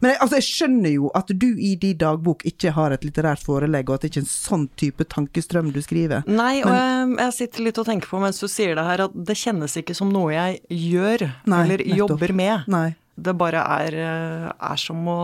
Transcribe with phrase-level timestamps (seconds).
[0.00, 3.42] Men jeg, altså, jeg skjønner jo at du i din dagbok ikke har et litterært
[3.44, 6.24] forelegg, og at det ikke er en sånn type tankestrøm du skriver.
[6.26, 9.12] Nei, og jeg, jeg sitter litt og tenker på mens du sier det her, at
[9.14, 11.98] det kjennes ikke som noe jeg gjør Nei, eller nettopp.
[12.16, 12.68] jobber med.
[12.72, 12.88] Nei.
[13.20, 15.20] Det bare er, eh, er som å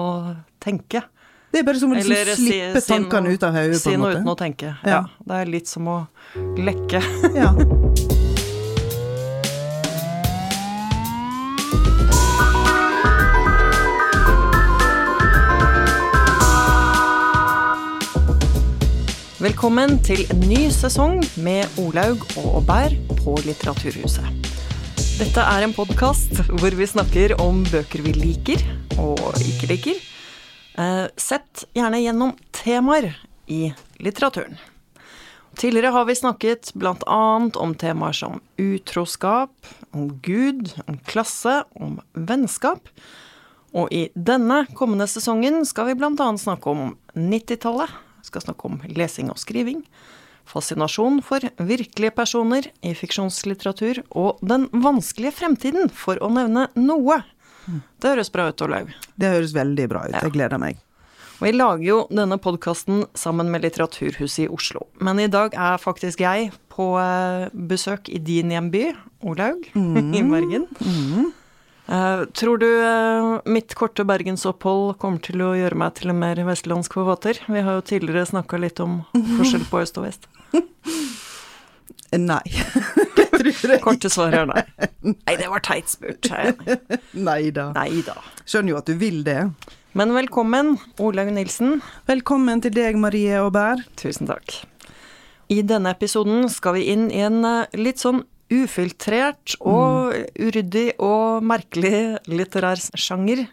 [0.60, 1.00] tenke.
[1.54, 3.84] Det er bare som å liksom Eller slippe si tankene noe- ut av hodet, på
[3.86, 4.74] Si noe uten å tenke.
[4.84, 4.90] Ja.
[4.98, 5.02] Ja.
[5.24, 5.98] Det er litt som å
[6.36, 7.00] lekke.
[7.38, 7.54] Ja.
[19.46, 24.26] Velkommen til en ny sesong med Olaug og Aubert på Litteraturhuset.
[25.20, 28.64] Dette er en podkast hvor vi snakker om bøker vi liker
[28.98, 30.00] og ikke liker.
[30.82, 33.12] Eh, Sett gjerne gjennom temaer
[33.46, 33.68] i
[34.02, 34.56] litteraturen.
[35.54, 37.20] Tidligere har vi snakket bl.a.
[37.46, 39.54] om temaer som utroskap,
[39.94, 42.90] om Gud, om klasse, om vennskap.
[43.76, 46.32] Og i denne kommende sesongen skal vi bl.a.
[46.34, 47.94] snakke om 90-tallet.
[48.26, 49.84] Skal snakke om lesing og skriving.
[50.46, 54.02] Fascinasjon for virkelige personer i fiksjonslitteratur.
[54.18, 57.22] Og den vanskelige fremtiden, for å nevne noe.
[57.66, 58.92] Det høres bra ut, Olaug.
[59.18, 60.14] Det høres veldig bra ut.
[60.14, 60.26] Ja.
[60.26, 60.82] Jeg gleder meg.
[61.36, 64.86] Og vi lager jo denne podkasten sammen med Litteraturhuset i Oslo.
[65.04, 68.86] Men i dag er faktisk jeg på eh, besøk i din hjemby,
[69.26, 69.66] Olaug,
[70.16, 70.64] i Bergen.
[70.80, 71.26] Eh,
[71.86, 76.96] tror du eh, mitt korte bergensopphold kommer til å gjøre meg til en mer vestlandsk
[76.98, 77.38] forfatter?
[77.46, 79.04] Vi har jo tidligere snakka litt om
[79.36, 80.26] forskjell på øst og vest.
[82.16, 82.42] Nei.
[83.16, 84.62] det tror jeg Korte svar er nei.
[85.04, 86.30] Nei, det var teit spurt.
[87.12, 87.66] Nei da.
[88.46, 89.40] Skjønner jo at du vil det.
[89.96, 91.80] Men velkommen, Olaug Nilsen.
[92.08, 93.84] Velkommen til deg, Marie Aubert.
[94.00, 94.58] Tusen takk.
[95.52, 101.44] I denne episoden skal vi inn i en eh, litt sånn ufiltrert og uryddig og
[101.46, 103.46] merkelig litterær sjanger,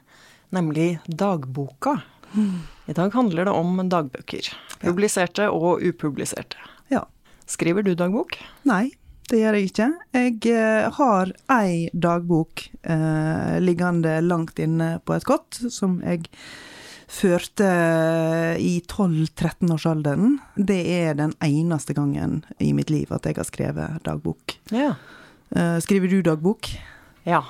[0.53, 1.97] nemlig dagboka.
[2.89, 4.49] I dag handler det om dagbøker.
[4.81, 6.59] Publiserte og upubliserte.
[6.91, 7.05] Ja.
[7.49, 8.37] Skriver du dagbok?
[8.67, 8.91] Nei,
[9.29, 9.89] det gjør jeg ikke.
[10.17, 16.27] Jeg eh, har ei dagbok eh, liggende langt inne på et kott, som jeg
[17.13, 17.67] førte
[18.59, 20.37] i 12-13-årsalderen.
[20.57, 24.55] Det er den eneste gangen i mitt liv at jeg har skrevet dagbok.
[24.73, 24.95] Ja.
[25.55, 26.71] Eh, skriver du dagbok?
[27.29, 27.43] Ja.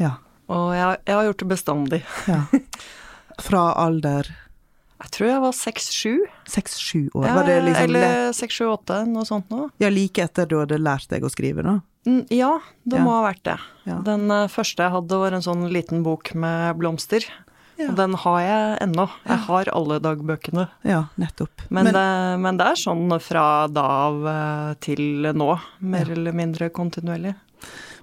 [0.00, 0.14] Ja.
[0.50, 2.02] Og jeg, jeg har gjort det bestandig.
[2.30, 2.44] ja.
[3.40, 4.26] Fra alder
[5.00, 6.10] Jeg tror jeg var seks-sju.
[6.52, 7.24] seks-sju år.
[7.32, 9.70] Var det liksom Eller seks-sju-åtte, noe sånt noe.
[9.80, 11.78] Ja, like etter du hadde lært deg å skrive, da?
[12.04, 12.50] Mm, Ja,
[12.84, 13.04] det Ja.
[13.06, 13.54] må ha vært det.
[13.88, 13.96] Ja.
[14.04, 17.24] Den eh, første jeg hadde, var en sånn liten bok med blomster.
[17.80, 17.88] Ja.
[17.88, 19.06] Og den har jeg ennå.
[19.24, 20.66] Jeg har alle dagbøkene.
[20.84, 21.64] Ja, nettopp.
[21.72, 22.08] Men, det,
[22.44, 27.32] men det er sånn fra da av eh, til nå, mer eller mindre kontinuerlig.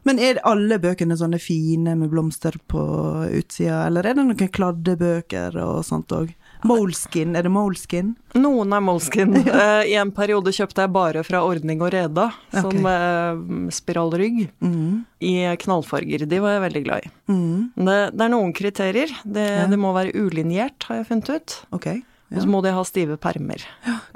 [0.08, 2.82] Men er alle bøkene sånne fine med blomster på
[3.28, 6.32] utsida, eller er det noen kladdebøker og sånt òg?
[6.66, 8.16] Moleskin, er det Moleskin?
[8.38, 9.36] Noen er Moleskin.
[9.46, 9.84] ja.
[9.92, 13.70] I en periode kjøpte jeg bare fra Ordning og Reda, som okay.
[13.78, 15.06] spiralrygg, Mm.
[15.22, 16.26] i knallfarger.
[16.30, 17.12] De var jeg veldig glad i.
[17.32, 17.72] Mm.
[17.76, 19.14] Det, det er noen kriterier.
[19.24, 19.66] Det, Ja.
[19.68, 21.58] det må være ulinjert, har jeg funnet ut.
[21.72, 21.88] Ok.
[22.28, 23.62] Og så må de ha stive permer.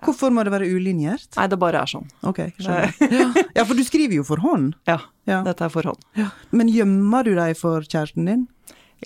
[0.03, 1.29] Hvorfor må det være ulinjert?
[1.37, 2.09] Nei, det bare er sånn.
[2.27, 2.91] Ok, skjønner.
[3.21, 3.27] Ja.
[3.55, 4.73] ja, for du skriver jo for hånd.
[4.89, 4.97] Ja,
[5.29, 5.43] Ja.
[5.45, 6.01] dette er for hånd.
[6.51, 8.47] Men gjemmer du deg for kjæresten din?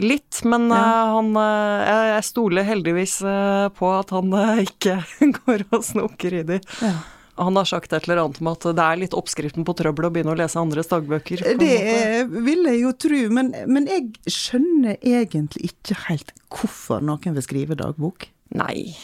[0.03, 0.79] Litt, men Ja.
[0.81, 4.33] uh, han uh, jeg, jeg stoler heldigvis uh, på at han
[4.65, 4.97] ikke
[5.41, 6.59] går og snoker i de.
[6.83, 6.95] Ja.
[7.39, 10.11] Han har sagt et eller annet om at det er litt oppskriften på trøbbel å
[10.15, 11.43] begynne å lese andres dagbøker.
[11.59, 17.43] Det vil jeg jo tro, men, men jeg skjønner egentlig ikke helt hvorfor noen vil
[17.43, 18.29] skrive dagbok.
[18.55, 18.95] Nei.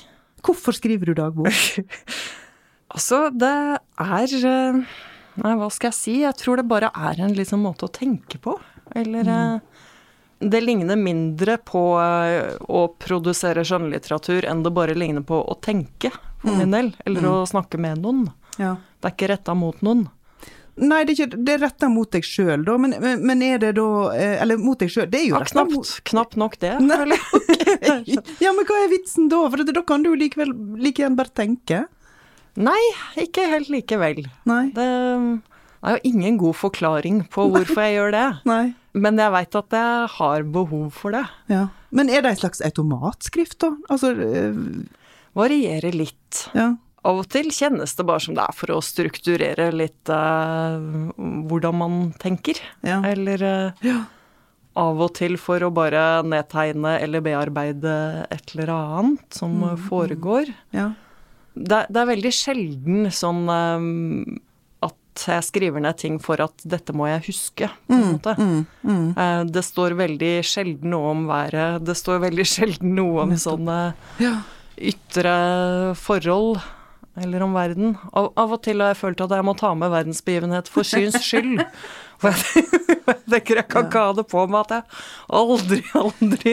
[0.47, 1.51] Hvorfor skriver du dagbok?
[2.91, 4.31] Altså, det er
[5.39, 6.15] Nei, hva skal jeg si?
[6.25, 8.57] Jeg tror det bare er en liksom måte å tenke på.
[8.99, 9.70] Eller eh,
[10.41, 16.09] Det ligner mindre på eh, å produsere skjønnlitteratur enn det bare ligner på å tenke,
[16.41, 16.95] for min del.
[17.05, 18.25] Eller å snakke med noen.
[18.57, 18.75] Ja.
[18.99, 20.07] Det er ikke retta mot noen.
[20.81, 22.77] Nei, det er, ikke, det er retta mot deg sjøl, da.
[22.81, 25.09] Men, men, er det da eh, Eller mot deg sjøl.
[25.11, 26.73] Det er jo Ja, retta mot knapt, nok det.
[28.41, 29.43] Ja, men hva er vitsen da?
[29.51, 31.83] For da kan du jo likevel like gjerne bare tenke.
[32.59, 32.79] Nei,
[33.21, 34.25] ikke helt likevel.
[34.49, 34.63] Nei.
[34.75, 34.87] Det
[35.83, 38.27] er jo ingen god forklaring på hvorfor jeg gjør det.
[38.51, 38.73] Nei.
[38.93, 41.23] Men jeg veit at jeg har behov for det.
[41.49, 41.67] Ja.
[41.91, 43.71] Men er det en slags automatskrift, da?
[43.89, 44.83] Altså øh...
[45.33, 46.41] Varierer litt.
[46.53, 46.73] Ja.
[47.07, 51.13] Av og til kjennes det bare som det er for å strukturere litt øh,
[51.47, 52.59] hvordan man tenker.
[52.85, 52.97] Ja.
[53.07, 54.01] Eller øh, Ja.
[54.75, 59.79] av og til for å bare nedtegne eller bearbeide et eller annet som Mm, eh,
[59.87, 60.51] foregår.
[60.75, 60.89] ja.
[61.55, 63.41] Det, det er veldig sjelden sånn
[65.13, 68.35] at jeg skriver ned ting for at dette må jeg huske, på en måte.
[69.17, 71.83] Eh, Det står veldig sjelden noe om været.
[71.85, 73.93] Det står veldig sjelden noe om sånne
[74.79, 76.59] ytre forhold
[77.19, 77.97] eller om verden.
[78.13, 81.17] Av, av og til har jeg følt at jeg må ta med verdensbegivenhet for syns
[81.25, 81.59] skyld.
[82.21, 82.63] For jeg,
[83.31, 84.83] tenker jeg kan ikke ha det på meg at jeg
[85.41, 86.51] aldri, aldri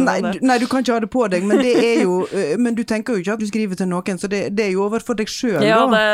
[0.00, 1.74] Nei, du, nei, du kan ikke ha det på deg, men det
[2.06, 4.64] jo øh, Men du tenker jo ikke at du skriver til noen, så det, det
[4.70, 6.04] er jo overfor deg sjøl, Ja, det,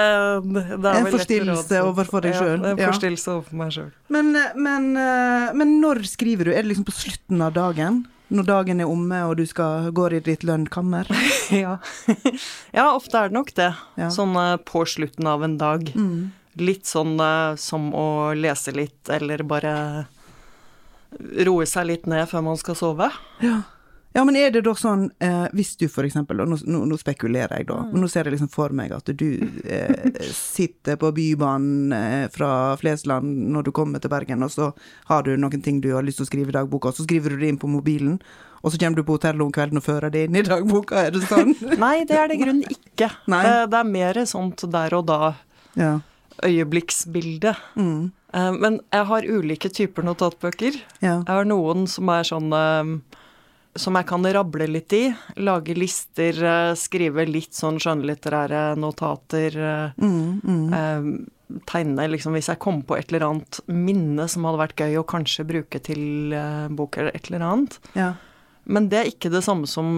[0.82, 2.64] det En forstillelse overfor deg Ja, selv.
[2.66, 2.90] er en Ja.
[2.90, 3.90] forstillelse overfor meg sjøl.
[4.10, 6.52] Men, øh, men, øh, men når skriver du?
[6.52, 8.02] Er det liksom på slutten av dagen?
[8.30, 11.10] Når dagen er omme og du skal gå i ditt lønnkammer?
[11.50, 11.78] Ja.
[12.76, 13.72] ja, ofte er det nok det.
[13.98, 14.06] Ja.
[14.14, 15.88] Sånn eh, på slutten av en dag.
[16.62, 19.72] Litt sånn eh, som å lese litt, eller bare
[21.42, 23.10] roe seg litt ned før man skal sove.
[23.42, 23.64] Ja.
[24.12, 26.96] Ja, men er det da sånn, eh, hvis du for eksempel, og nå, nå, nå
[26.98, 29.28] spekulerer jeg da, men nå ser jeg liksom for meg at du
[29.62, 34.72] eh, sitter på Bybanen eh, fra Flesland når du kommer til Bergen, og så
[35.12, 37.36] har du noen ting du har lyst til å skrive i dagboka, og så skriver
[37.36, 38.18] du det inn på mobilen,
[38.60, 41.14] og så kommer du på hotellet om kvelden og fører det inn i dagboka, er
[41.14, 41.54] det sånn?
[41.84, 43.12] Nei, det er det i grunnen ikke.
[43.30, 45.20] Det, det er mer sånt der og da
[45.78, 45.94] ja.
[46.42, 47.54] øyeblikksbilde.
[47.78, 48.10] Mm.
[48.34, 50.82] Eh, Men jeg har ulike typer notatbøker.
[50.98, 51.20] Ja.
[51.22, 52.92] Jeg har noen som er sånn eh,
[53.76, 55.02] som jeg kan rable litt i.
[55.36, 59.56] Lage lister, eh, skrive litt sånn skjønnlitterære notater.
[59.56, 60.72] eh, Mm, mm.
[60.74, 64.98] eh, Tegne liksom hvis jeg kom på et eller annet minne som hadde vært gøy
[65.00, 66.30] å kanskje bruke til
[66.70, 67.78] bok eller et eller annet.
[67.94, 68.12] ja.
[68.70, 69.96] Men det er ikke det samme som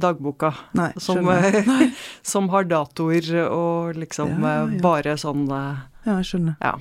[0.00, 0.52] dagboka.
[0.74, 1.28] Nei, Som,
[2.22, 4.80] som har datoer og liksom Ja, ja, ja.
[4.82, 6.56] bare sånn Ja, jeg skjønner.
[6.64, 6.72] Ja.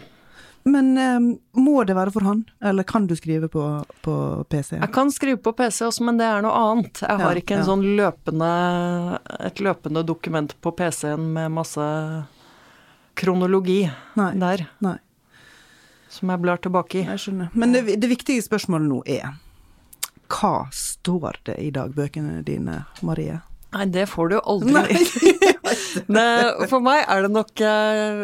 [0.65, 1.25] Men um,
[1.59, 3.63] må det være for hånd, eller kan du skrive på,
[4.05, 4.13] på
[4.47, 4.77] PC?
[4.77, 7.01] Jeg kan skrive på PC også, men det er noe annet.
[7.03, 7.67] Jeg har Ja, ikke en ja.
[7.67, 8.51] sånn løpende
[9.43, 11.83] et løpende dokument på PC-en med masse
[13.19, 13.81] kronologi
[14.17, 14.95] Nei, der, nei.
[16.09, 17.07] som jeg blar tilbake i.
[17.11, 17.49] Jeg skjønner.
[17.53, 19.33] Men det, det viktige spørsmålet nå er
[20.33, 23.35] hva står det i dagbøkene dine, Marie?
[23.75, 24.95] Nei, det får du aldri.
[26.07, 26.25] det,
[26.71, 28.23] for meg er det nok eh,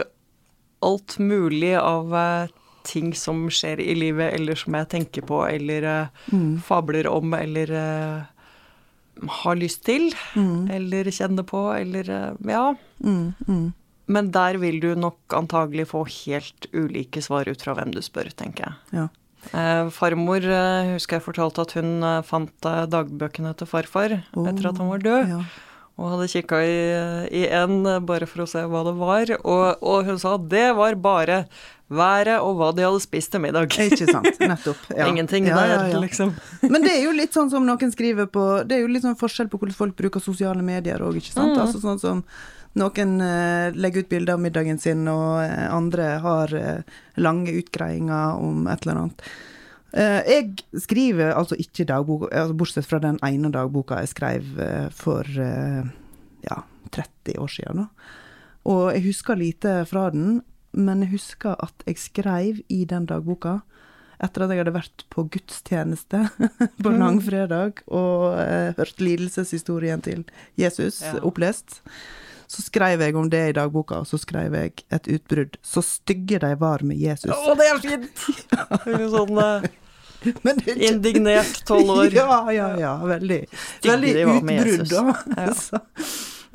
[0.82, 2.48] alt mulig av eh,
[2.90, 6.62] ting som skjer i livet, eller som jeg tenker på, eller eh, Mm.
[6.66, 8.24] fabler om, eller eh,
[9.44, 10.70] har lyst til, Mm.
[10.72, 12.74] eller kjenner på, eller Ja.
[13.04, 13.74] Mm, mm.
[14.08, 18.32] Men der vil du nok antagelig få helt ulike svar ut fra hvem du spør,
[18.34, 18.74] tenker jeg.
[18.94, 19.08] Ja.
[19.54, 24.78] Eh, farmor eh, husker jeg fortalte at hun eh, fant dagbøkene til farfar etter at
[24.78, 25.30] han var død.
[25.30, 25.44] Ja.
[26.00, 26.78] Og hadde kikka i,
[27.42, 29.34] i en bare for å se hva det var.
[29.44, 31.44] Og, og hun sa at det var bare
[31.90, 33.68] været og hva de hadde spist til middag.
[33.68, 34.40] Ikke sant.
[34.40, 34.86] Nettopp.
[35.00, 35.08] Ja.
[35.08, 36.00] Ingenting Ja, der, ja, ja.
[36.00, 36.34] liksom.
[36.74, 39.20] Men det er jo litt sånn som noen skriver på Det er jo litt sånn
[39.20, 41.54] forskjell på hvordan folk bruker sosiale medier òg, ikke sant.
[41.56, 41.62] Mm.
[41.66, 42.24] Altså sånn som
[42.80, 48.38] noen eh, legger ut bilder av middagen sin, og eh, andre har eh, lange utgreiinger
[48.40, 49.24] om et eller annet.
[49.94, 54.90] Eh, jeg skriver altså ikke dagbok, altså bortsett fra den ene dagboka jeg skrev eh,
[54.94, 55.88] for eh,
[56.46, 56.60] ja,
[56.94, 57.84] 30 år siden.
[57.86, 58.14] Da.
[58.70, 60.42] Og jeg husker lite fra den,
[60.78, 63.60] men jeg husker at jeg skrev i den dagboka
[64.20, 66.26] etter at jeg hadde vært på gudstjeneste
[66.84, 70.26] på langfredag og eh, hørt lidelseshistorien til
[70.60, 71.16] Jesus Ja.
[71.24, 71.80] opplest.
[72.50, 75.58] Så skrev jeg om det i dagboka, og så skrev jeg et utbrudd.
[75.62, 77.30] Så stygge de var med Jesus.
[77.30, 78.24] Å, det er fint!
[79.14, 79.38] Sånn
[80.26, 82.12] eh, Men det er ikke- indignert tolv år.
[82.20, 82.94] Ja, ja, ja.
[83.06, 83.40] Veldig,
[83.86, 85.16] veldig de utbrudd, da.
[85.46, 85.54] Ja.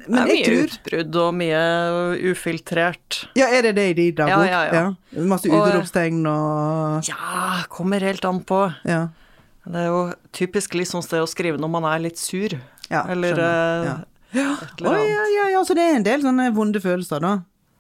[0.04, 1.60] Men Det er mye tror utbrudd og mye
[2.32, 3.20] ufiltrert.
[3.38, 4.42] Ja, er det det i din dager?
[4.44, 5.22] Ja, ja, ja.
[5.30, 8.66] Masse Og- utropstegn og Ja, kommer helt an på.
[8.84, 9.06] Ja.
[9.64, 10.02] Det er jo
[10.36, 12.52] typisk litt sånn sted å skrive når man er litt sur.
[12.90, 13.94] ja eller skjønner.
[13.94, 14.50] eh, ja.
[14.60, 15.08] et eller annet.
[15.08, 17.32] ja, ja, ja, så det er en del sånne vonde følelser, da.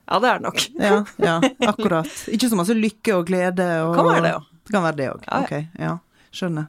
[0.08, 0.64] Ja, det er det nok.
[0.80, 1.34] Ja, ja,
[1.68, 2.08] akkurat.
[2.32, 4.40] Ikke så masse lykke og glede og Kan være det, ja.
[4.64, 5.30] Det kan være det òg.
[5.42, 5.98] Ok, ja.
[6.34, 6.66] Skjønner.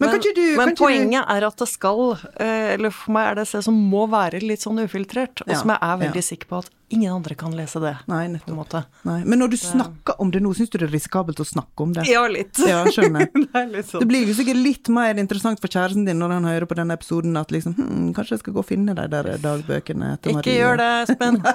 [0.00, 3.50] Men, Men, du men poenget er at det skal, eh, eller for meg er det
[3.52, 6.28] det som må være litt sånn ufiltrert, og som jeg er veldig ja.
[6.30, 7.96] sikker på at ingen andre kan lese det.
[8.06, 8.74] du Nei, nettopp.
[9.08, 9.24] Nei.
[9.28, 11.92] Men når du snakker om det nå, syns du det er risikabelt å snakke om
[11.96, 12.02] det?
[12.08, 12.58] Ja, litt.
[12.68, 13.28] Ja, skjønner.
[13.36, 14.08] det litt Det sånn.
[14.08, 17.32] blir jo sikkert litt mer interessant for kjæresten din når han hører på denne episoden
[17.40, 20.44] at liksom hm, Kanskje jeg skal gå og finne de der dagbøkene til Marie.
[20.44, 21.34] Ikke gjør det, Espen.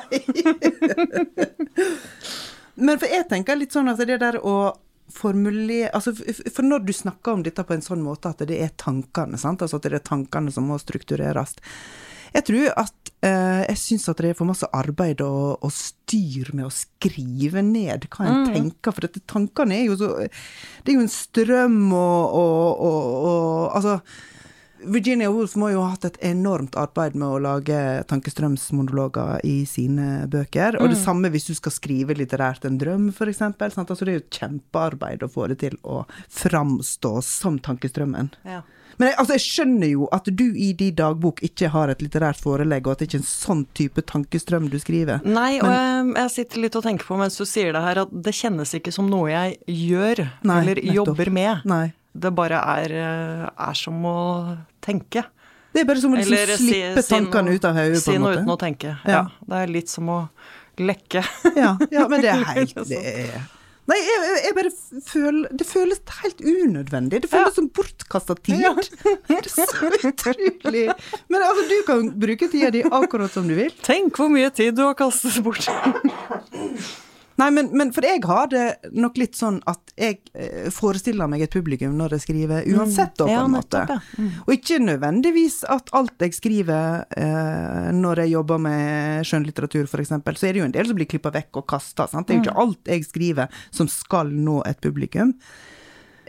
[2.87, 4.77] Men for jeg tenker litt sånn at det der å
[5.13, 6.13] formulere Altså,
[6.53, 9.63] for når du snakker om dette på en sånn måte at det er tankene, sant,
[9.63, 11.55] altså at det er tankene som må struktureres.
[12.33, 16.51] Jeg tror at eh, jeg syns at det er for masse arbeid og, og styr
[16.57, 20.97] med å skrive ned hva en tenker, for dette tankene er jo så Det er
[20.97, 23.99] jo en strøm og, og, og Altså
[24.87, 30.25] Virginia Woolf må jo ha hatt et enormt arbeid med å lage tankestrømsmonologer i sine
[30.31, 30.79] bøker.
[30.81, 33.09] Og det samme hvis du skal skrive litterært en drøm.
[33.13, 33.61] Sant?
[33.61, 36.03] Altså, det er jo et kjempearbeid å få det til å
[36.33, 38.33] framstå som tankestrømmen.
[38.47, 38.63] Ja.
[38.97, 42.39] Men jeg, altså, jeg skjønner jo at du i din dagbok ikke har et litterært
[42.41, 45.21] forelegg, og at det ikke er en sånn type tankestrøm du skriver.
[45.27, 48.15] Nei, og jeg, jeg sitter litt og tenker på mens du sier det her, at
[48.25, 50.97] det kjennes ikke som noe jeg gjør Nei, eller nettopp.
[51.01, 51.69] jobber med.
[51.69, 51.85] Nei.
[52.17, 55.23] Det bare er, eh, er som å tenke.
[55.73, 58.05] Det er bare som å liksom Eller slippe si tankene noe- ut av hodet, på
[58.07, 58.95] Si en noe uten å tenke.
[59.05, 59.11] Ja.
[59.11, 59.21] Ja.
[59.45, 60.29] Det er litt som å
[60.79, 61.21] lekke.
[61.57, 63.45] Ja, ja, men det er helt det er.
[63.87, 64.71] Nei, jeg, jeg- bare
[65.07, 67.21] føler Det føles helt unødvendig.
[67.23, 67.55] Det føles Ja.
[67.55, 68.65] som bortkasta tid.
[69.29, 70.87] Det er så utrolig.
[71.29, 73.71] Men altså, du kan bruke tida di akkurat som du vil.
[73.85, 75.69] Tenk hvor mye tid du har kastet bort.
[77.37, 78.63] Nei, men, men for jeg har det
[78.97, 83.27] nok litt sånn at jeg eh, forestiller meg et publikum når jeg skriver, uansett, da,
[83.27, 83.83] på Ja, en måte.
[84.17, 84.31] Mm.
[84.47, 90.49] Og ikke nødvendigvis at alt jeg skriver eh, når jeg jobber med skjønnlitteratur, f.eks., så
[90.49, 92.09] er det jo en del som blir klippa vekk og kasta.
[92.09, 92.45] Det er jo Mm.
[92.47, 95.35] ikke alt jeg skriver som skal nå et publikum.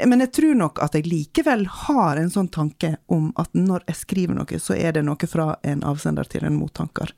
[0.06, 3.96] Men jeg tror nok at jeg likevel har en sånn tanke om at når jeg
[4.04, 7.10] skriver noe, så er det noe fra en avsender til en mottaker.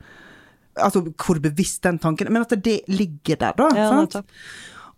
[0.78, 3.70] Altså hvor bevisst den tanken er, men at det ligger der, da.
[3.74, 4.30] Ja, sant?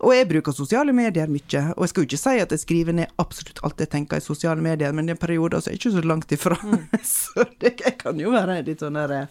[0.03, 2.97] Og jeg bruker sosiale medier mye, og jeg skal jo ikke si at jeg skriver
[2.97, 5.83] ned absolutt alt jeg tenker i sosiale medier, men i en periode så er jeg
[5.83, 6.59] ikke så langt ifra.
[7.07, 9.27] så det, jeg kan jo være litt sånn derre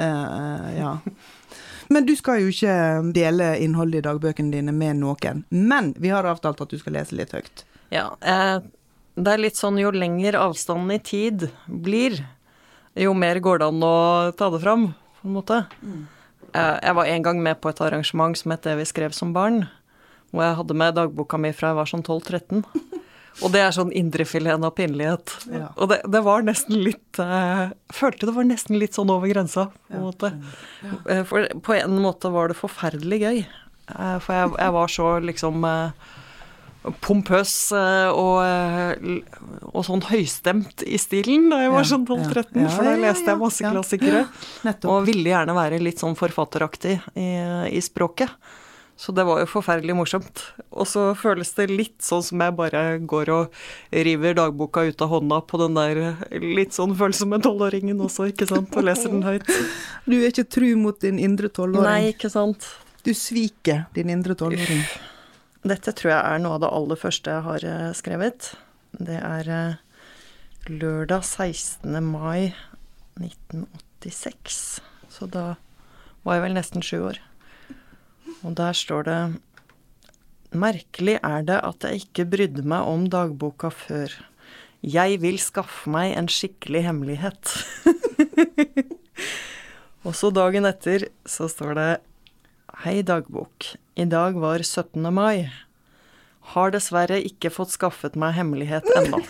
[0.00, 0.96] uh, Ja.
[1.92, 2.74] Men du skal jo ikke
[3.12, 5.42] dele innholdet i dagbøkene dine med noen.
[5.50, 7.66] Men vi har avtalt at du skal lese litt høyt.
[7.92, 8.62] Ja, eh,
[9.20, 12.16] det er litt sånn jo lenger avstanden i tid blir,
[12.96, 13.96] jo mer går det an å
[14.38, 14.86] ta det fram,
[15.22, 15.62] på en måte.
[15.82, 16.02] Mm.
[16.52, 19.68] jeg var en gang med på et arrangement som het Det vi skrev som barn,
[20.32, 22.64] hvor jeg hadde med dagboka mi fra jeg var sånn 12-13.
[23.40, 25.32] Og det er sånn indrefileten av pinlighet.
[25.48, 25.70] Ja.
[25.80, 29.30] Og det, det var nesten litt eh, Jeg følte det var nesten litt sånn over
[29.30, 30.32] grensa, på en måte.
[31.08, 33.40] Eh, For på en måte var det forferdelig gøy.
[33.92, 35.64] For jeg, jeg var så liksom
[37.04, 39.20] pompøs eh, og, eh,
[39.70, 42.96] og sånn høystemt i stilen da jeg var Ja, sånn 12-13, Ja, for da ja,
[42.96, 43.70] ja, leste jeg masse ja.
[43.74, 44.24] klassikere.
[44.90, 47.28] Og ville gjerne være litt sånn forfatteraktig i,
[47.70, 48.34] i språket.
[49.02, 50.42] Så det var jo forferdelig morsomt.
[50.70, 55.14] Og så føles det litt sånn som jeg bare går og river dagboka ut av
[55.14, 56.02] hånda på den der
[56.42, 59.48] litt sånn følsomme tolvåringen også, ikke sant, og leser den høyt.
[60.06, 61.88] Du er ikke tru mot din indre tolvåring.
[61.88, 62.68] Nei, ikke sant.
[63.02, 64.84] Du sviker din indre tolvåring.
[65.62, 68.48] Dette tror jeg er noe av det aller første jeg har eh, skrevet.
[68.98, 69.76] Det er eh,
[70.66, 72.00] lørdag 16.
[72.02, 72.50] mai
[73.22, 74.80] 1986.
[75.06, 75.52] Så da
[76.26, 77.20] var jeg vel nesten sju år.
[78.42, 79.20] Og der står det
[80.52, 84.12] Merkelig er det at jeg ikke brydde meg om dagboka før.
[84.82, 87.54] Jeg vil skaffe meg en skikkelig hemmelighet.
[90.04, 91.90] Og så dagen etter så står det
[92.82, 93.70] Hei, dagbok.
[93.94, 95.14] I dag var 17.
[95.14, 95.52] mai.
[96.54, 99.20] Har dessverre ikke fått skaffet meg hemmelighet ennå.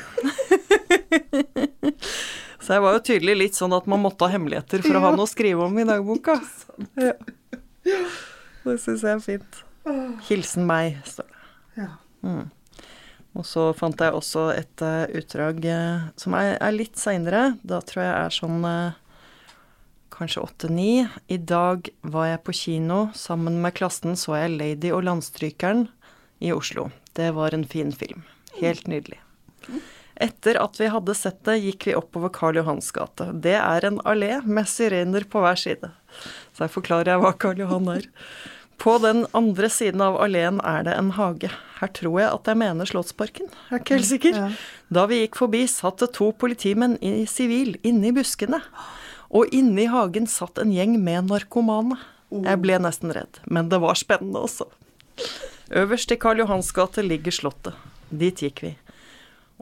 [2.62, 5.11] Så jeg var jo tydelig litt sånn at man måtte ha hemmeligheter for å ha
[5.16, 6.37] noe å skrive om i dagboka.
[6.95, 7.16] Ja.
[7.83, 9.52] Det syns jeg er fint.
[10.28, 11.35] Hilsen meg, står det.
[12.23, 12.47] Mm.
[13.35, 17.57] Og så fant jeg også et eh, utdrag eh, som er, er litt seinere.
[17.66, 18.95] Da tror jeg er sånn eh,
[20.12, 21.07] kanskje åtte-ni.
[21.26, 23.00] I dag var jeg på kino.
[23.16, 25.87] Sammen med klassen så jeg Lady og landstrykeren
[26.42, 26.90] i Oslo.
[27.16, 28.25] Det var en fin film.
[28.61, 29.19] Helt nydelig.
[30.23, 33.31] Etter at vi hadde sett det, gikk vi oppover Karl Johans gate.
[33.45, 35.92] Det er en allé med syrener på hver side.
[36.52, 38.09] Så her forklarer jeg hva Karl Johan er.
[38.83, 41.50] På den andre siden av alleen er det en hage.
[41.78, 43.50] Her tror jeg at jeg mener Slottsparken.
[43.69, 44.38] Jeg er ikke helt sikker.
[44.38, 44.49] Ja.
[44.92, 48.61] Da vi gikk forbi, satt det to politimenn i sivil inne i buskene.
[49.33, 51.97] Og inne i hagen satt en gjeng med narkomane.
[52.33, 54.69] Jeg ble nesten redd, men det var spennende også.
[55.73, 57.77] Øverst i Karl Johans gate ligger Slottet.
[58.12, 58.73] Dit gikk vi.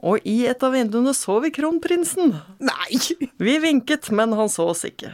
[0.01, 2.33] Og i et av vinduene så vi kronprinsen.
[2.63, 2.99] Nei!
[3.37, 5.13] Vi vinket, men han så oss ikke.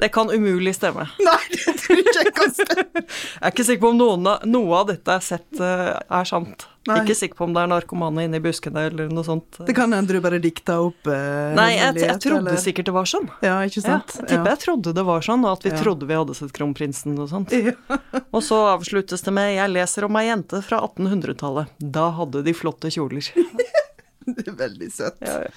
[0.00, 1.04] Det kan umulig stemme.
[1.20, 1.69] Nei,
[2.14, 3.04] tror jeg
[3.40, 5.88] er ikke sikker på om noen av, noe av dette jeg har sett eh,
[6.20, 6.66] er sant.
[6.88, 6.96] Nei.
[7.02, 9.58] Ikke sikker på om det er narkomane inne i buskene eller noe sånt.
[9.68, 12.94] Det kan hende du bare dikta opp eh, Nei, jeg, jeg trodde eller- sikkert det
[12.96, 13.28] var sånn.
[13.44, 14.14] Ja, ikke Ja, sant?
[14.16, 15.80] jeg tipper jeg trodde det var sånn, og at vi Ja.
[15.82, 17.52] trodde vi hadde sett kronprinsen og sånt.
[17.52, 17.74] Ja.
[18.34, 21.68] Og så avsluttes det med 'Jeg leser om ei jente fra 1800-tallet'.
[21.78, 23.20] Da hadde de flotte kjoler.
[24.30, 25.16] Det er veldig søtt.
[25.20, 25.50] Ja, ja.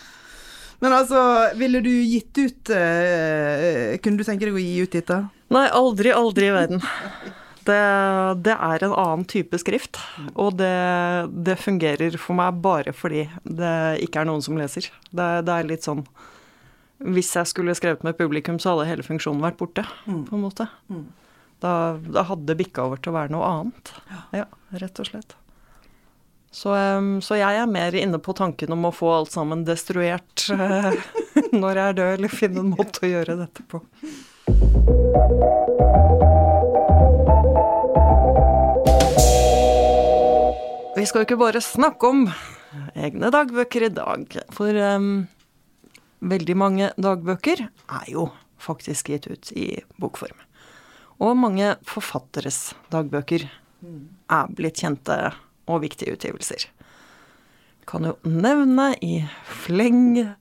[0.81, 1.19] Men altså,
[1.59, 5.19] ville du gitt ut uh, Kunne du tenke deg å gi ut dette?
[5.53, 6.83] Nei, aldri, aldri i verden.
[7.63, 7.79] Det,
[8.43, 9.99] det er en annen type skrift.
[10.33, 10.73] Og det,
[11.45, 14.89] det, fungerer for meg bare fordi det ikke er noen som leser.
[15.11, 16.03] Det, det, er litt sånn
[17.03, 20.25] Hvis jeg skulle skrevet med publikum, så hadde hele funksjonen vært borte, mm.
[20.29, 20.67] på en måte.
[20.89, 21.05] Mm.
[21.63, 21.71] Da,
[22.03, 23.93] da hadde det bikka over til å være noe annet.
[24.35, 24.49] Ja,
[24.81, 25.37] rett og slett.
[26.53, 26.69] Så,
[27.25, 30.91] så, jeg er mer inne på tanken om å få alt sammen destruert eh,
[31.61, 33.79] når jeg er død, eller finne en måte å gjøre dette på.
[40.93, 42.27] Vi skal jo ikke bare snakke om
[42.93, 45.25] egne dagbøker i dag, for um,
[46.21, 48.27] veldig mange dagbøker er jo
[48.61, 50.37] faktisk gitt ut i bokform.
[51.17, 55.17] Og mange forfatteres dagbøker er blitt kjente
[55.67, 56.67] og viktige utgivelser.
[57.89, 60.35] Kan jo nevne i fleng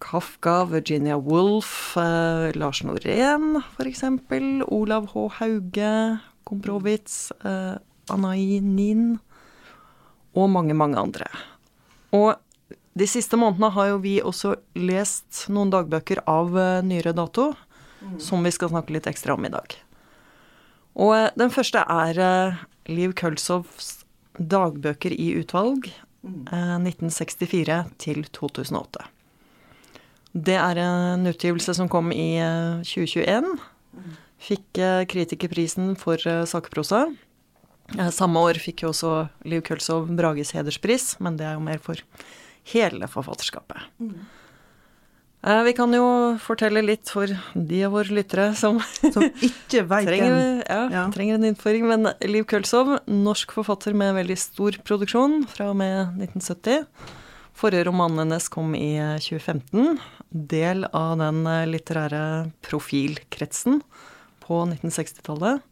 [0.00, 4.02] Kafka, Virginia Woolf, eh, Lars Norén f.eks.,
[4.68, 5.28] Olav H.
[5.40, 7.76] Hauge, Komprowitz, eh,
[8.12, 9.18] Anai Nin
[10.36, 11.26] og mange, mange andre.
[12.14, 12.36] Og
[12.96, 17.50] de siste månedene har jo vi også lest noen dagbøker av eh, nyere dato,
[18.00, 18.18] mm.
[18.22, 19.76] som vi skal snakke litt ekstra om i dag.
[20.96, 24.05] Og eh, den første er eh, Liv Kølsovs
[24.38, 25.90] dagbøker i utvalg,
[26.26, 29.04] 1964 eh, til 2008.
[30.36, 32.36] Det er en utgivelse som kom i
[32.84, 33.46] 2021.
[33.52, 34.16] Eh,
[34.46, 37.06] fikk eh, kritikerprisen for sakprosa.
[38.10, 39.12] Samme år fikk jo også
[39.46, 42.02] Liv Kølsov Brages hederspris, men det er jo mer for
[42.72, 43.84] hele forfatterskapet.
[44.02, 44.26] Mm.
[45.46, 46.06] Eh, vi kan jo
[46.42, 48.80] fortelle litt for de av våre lyttere som,
[49.14, 51.04] som ikke veit trenger, ja, ja.
[51.14, 51.86] trenger en innføring.
[51.86, 56.82] Men Liv Kølsov, norsk forfatter med veldig stor produksjon fra og med 1970.
[57.56, 60.00] Forrige romanen hennes kom i 2015.
[60.50, 62.24] Del av den eh, litterære
[62.66, 63.78] profilkretsen
[64.42, 65.62] på 1960-tallet.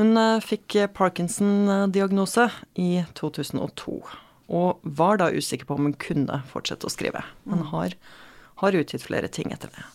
[0.00, 2.90] Hun eh, fikk Parkinson-diagnose i
[3.22, 4.00] 2002.
[4.50, 7.22] Og var da usikker på om hun kunne fortsette å skrive.
[7.46, 7.94] Men har
[8.60, 9.86] har utgitt flere ting etter det.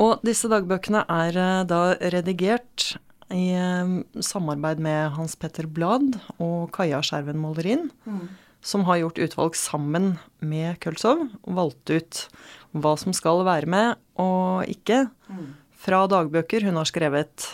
[0.00, 1.80] Og disse dagbøkene er eh, da
[2.14, 2.92] redigert
[3.34, 8.26] i eh, samarbeid med Hans Petter Blad og Kaja Skjerven Målerin, mm.
[8.62, 12.24] som har gjort utvalg sammen med Kølsov, og valgt ut
[12.70, 15.46] hva som skal være med og ikke, mm.
[15.80, 17.50] fra dagbøker hun har skrevet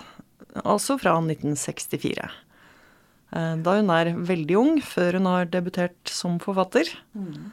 [0.65, 2.29] altså fra 1964.
[3.37, 6.91] Eh, da hun er veldig ung, før hun har debutert som forfatter.
[7.17, 7.53] Mm.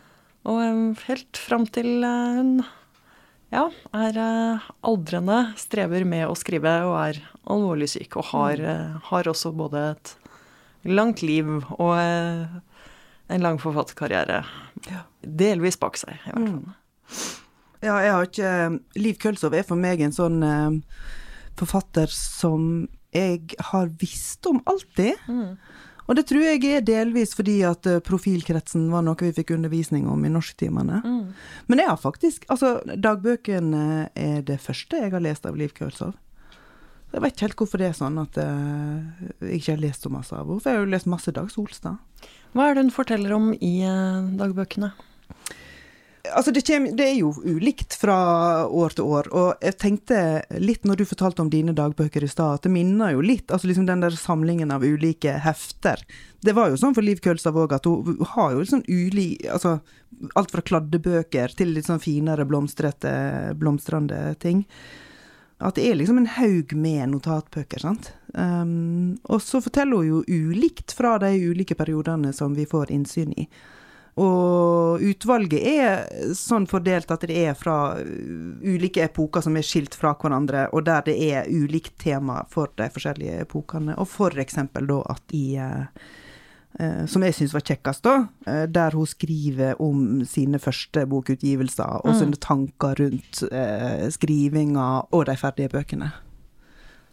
[0.50, 2.56] Og helt fram til eh, hun
[3.54, 7.22] ja, er eh, aldrende, strever med å skrive og er
[7.54, 8.18] alvorlig syk.
[8.20, 8.70] Og har, mm.
[8.74, 10.16] Eh, har også både et
[10.90, 14.42] langt liv og en lang forfatterkarriere
[15.24, 16.66] delvis bak seg, i hvert fall.
[16.66, 17.30] Mm.
[17.84, 18.52] Ja, jeg har ikke
[19.00, 20.44] Liv Kølsov er for meg en sånn
[21.60, 25.20] forfatter som jeg har visst om alltid.
[25.32, 25.56] Mm.
[26.08, 30.10] Og det tror jeg er delvis fordi at eh, profilkretsen var noe vi fikk undervisning
[30.12, 31.00] om i norsktimene.
[31.06, 31.30] Mm.
[31.72, 36.18] Men jeg har faktisk Altså, dagbøkene er det første jeg har lest av Liv Kølsov.
[37.14, 40.10] Jeg vet ikke helt hvorfor det er sånn at uh, jeg ikke har lest så
[40.10, 40.62] masse av henne.
[40.64, 42.28] For jeg har jo lest masse Dag Solstad.
[42.58, 44.90] Hva er det hun forteller om i uh, dagbøkene?
[46.32, 48.16] Altså, det, kommer, det, er jo ulikt fra
[48.68, 49.28] år til år.
[49.36, 50.20] Og jeg tenkte
[50.56, 53.68] litt når du fortalte om dine dagbøker i stad, at det minner jo litt altså
[53.68, 56.00] liksom den der samlingen av ulike hefter.
[56.40, 59.78] Det var jo sånn for Liv Kølstad òg, at hun har jo sånn ulik Altså
[60.40, 64.64] alt fra kladdebøker til litt sånn finere blomstrende ting.
[65.64, 68.14] At det er liksom en haug med notatbøker, sant.
[68.34, 73.36] Um, og så forteller hun jo ulikt fra de ulike periodene som vi får innsyn
[73.36, 73.48] i.
[74.22, 80.12] Og utvalget er sånn fordelt at det er fra ulike epoker som er skilt fra
[80.20, 83.98] hverandre, og der det er ulikt tema for de forskjellige epokene.
[83.98, 84.06] Og
[84.44, 85.88] eksempel da at i eh,
[86.80, 88.28] eh Som jeg syns var kjekkest, da.
[88.68, 92.20] Der hun skriver om sine første bokutgivelser, og mm.
[92.20, 96.12] sine tanker rundt eh, skrivinga og de ferdige bøkene.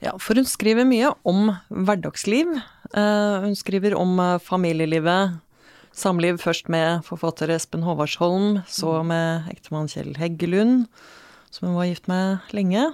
[0.00, 2.60] Ja, for hun skriver mye om hverdagsliv.
[2.94, 5.40] Hun skriver om familielivet
[6.00, 9.10] Samliv først med forfatter Espen Håvardsholm, så mm.
[9.10, 10.86] med ektemann Kjell Heggelund,
[11.52, 12.86] som hun var gift med lenge.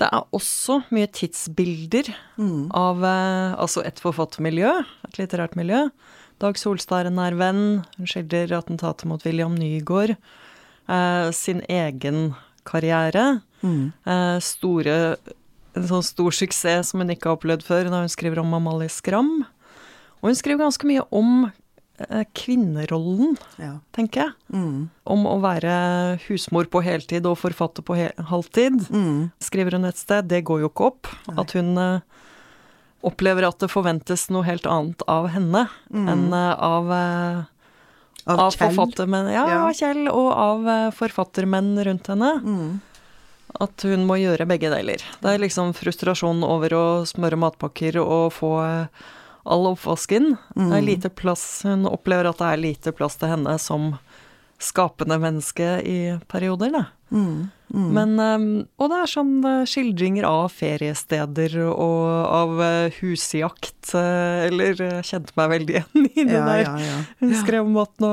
[0.00, 2.72] Det er også mye tidsbilder mm.
[2.74, 4.72] av eh, altså et forfattermiljø,
[5.06, 5.84] et litterært miljø.
[6.42, 7.62] Dag Solstad er en nær venn.
[7.94, 10.16] Hun skildrer attentatet mot William Nygaard.
[10.90, 12.32] Eh, sin egen
[12.66, 13.40] karriere.
[13.62, 13.92] Mm.
[14.02, 14.96] Eh, store,
[15.78, 18.90] en sånn stor suksess som hun ikke har opplevd før, da hun skriver om Amalie
[18.90, 19.44] Skram.
[20.18, 21.52] Og hun skriver ganske mye om
[22.34, 23.76] kvinnerollen, ja.
[23.94, 24.32] tenker jeg.
[24.50, 24.78] Mm.
[25.06, 25.74] Om å være
[26.26, 27.96] husmor på heltid og forfatter på
[28.30, 29.18] halvtid, mm.
[29.42, 30.26] skriver hun et sted.
[30.30, 31.10] Det går jo ikke opp.
[31.28, 31.36] Nei.
[31.44, 32.24] At hun eh,
[33.06, 37.42] opplever at det forventes noe helt annet av henne enn eh, av, eh,
[38.24, 39.62] Av, av forfattermenn Ja, Ja.
[39.76, 42.34] Kjell, og av eh, forfattermenn rundt henne.
[42.42, 42.70] Mm.
[43.62, 45.02] At hun må gjøre begge deler.
[45.22, 49.04] Det er liksom frustrasjon over å smøre matpakker og få eh,
[49.44, 50.34] all oppvasken.
[50.56, 53.94] Det er lite plass Hun opplever at det er lite plass til henne som
[54.62, 55.98] skapende menneske i
[56.30, 56.84] perioder, da.
[57.14, 57.50] Mm.
[57.74, 57.88] Mm.
[57.94, 64.46] Men, eh, og det er sånn eh, skildringer av feriesteder og av eh, husjakt, eh,
[64.48, 66.64] eller jeg kjente meg veldig igjen i det ja, der.
[66.64, 66.98] ja, ja.
[67.20, 68.12] Hun skrev om at nå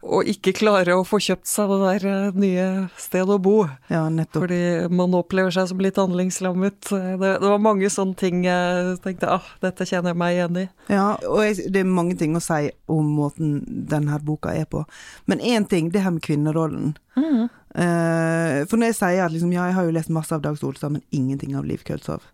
[0.00, 2.66] å ikke klare å få kjøpt seg det der eh, nye
[3.00, 3.56] stedet å bo.
[3.92, 4.46] ja, nettopp.
[4.46, 6.78] Fordi man opplever seg som litt handlingslammet.
[6.88, 10.66] Det, det var mange sånne ting jeg tenkte ah, dette kjenner jeg meg igjen i.
[10.92, 14.86] Ja, og jeg, det er mange ting å si om måten denne boka er på.
[15.30, 16.94] Men én ting, det her med kvinnerollen.
[17.20, 20.58] Eh, for når jeg sier at liksom, ja, jeg har jo lest masse av Dag
[20.58, 22.24] Solstad, men ingenting av Liv Køltzow.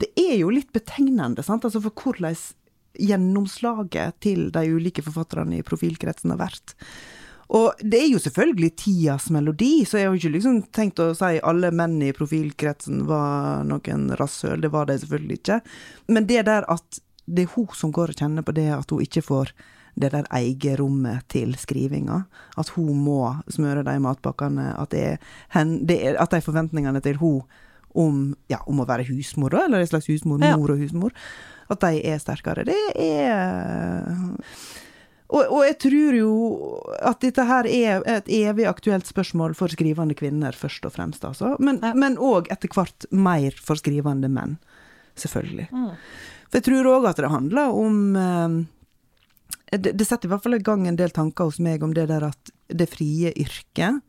[0.00, 2.34] Det er jo litt betegnende, sant, altså for hvordan
[2.98, 6.74] gjennomslaget til de ulike forfatterne i profilkretsen har vært.
[7.54, 11.36] Og det er jo selvfølgelig tidas melodi, så jeg har ikke liksom tenkt å si
[11.44, 15.60] alle menn i profilkretsen var noen rasshøl, det var de selvfølgelig ikke.
[16.08, 19.04] Men det der at det er hun som går og kjenner på det at hun
[19.04, 19.52] ikke får
[19.94, 22.24] det der eget rommet til skrivinga.
[22.58, 23.20] At hun må
[23.52, 24.72] smøre de matpakkene.
[24.80, 27.44] At, det er, at de forventningene til hun
[27.94, 31.14] om, ja, om å være husmor, eller en slags husmor, mor og husmor,
[31.72, 32.66] at de er sterkere.
[32.68, 34.08] Det er
[35.34, 36.32] og, og jeg tror jo
[37.02, 41.54] at dette her er et evig aktuelt spørsmål for skrivende kvinner, først og fremst, altså.
[41.58, 44.58] Men òg etter hvert mer for skrivende menn.
[45.18, 45.68] Selvfølgelig.
[46.50, 48.56] For jeg tror òg at det handler om eh,
[49.78, 52.08] det, det setter i hvert fall i gang en del tanker hos meg om det
[52.10, 54.02] der at det frie yrket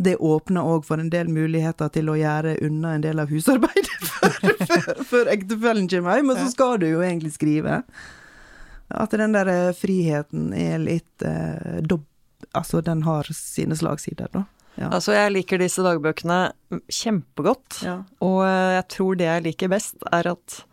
[0.00, 4.06] det åpner òg for en del muligheter til å gjøre unna en del av husarbeidet
[4.08, 7.82] før, før, før ektefellen kommer hjem, og så skal du jo egentlig skrive.
[8.90, 12.06] At den der eh, friheten er litt eh, dobb...
[12.56, 14.46] Altså, den har sine slagsider, da.
[14.80, 14.88] Ja.
[14.88, 16.40] Altså, jeg liker disse dagbøkene
[16.90, 17.82] kjempegodt.
[17.84, 18.00] Ja.
[18.24, 20.64] Og eh, jeg tror det jeg liker best, er at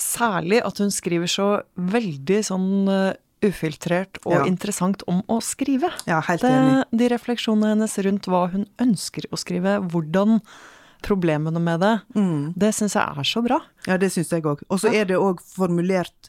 [0.00, 4.44] Særlig at hun skriver så veldig sånn eh, ufiltrert og Ja.
[4.46, 5.90] interessant om å skrive.
[6.06, 6.84] ja, helt enig.
[6.90, 10.40] Det, de refleksjonene hennes rundt hva hun ønsker å skrive, hvordan
[11.02, 12.52] problemene med det, Mm.
[12.58, 13.60] det syns jeg er så bra.
[13.86, 14.60] Ja, det syns jeg òg.
[14.68, 16.28] Og så er det òg formulert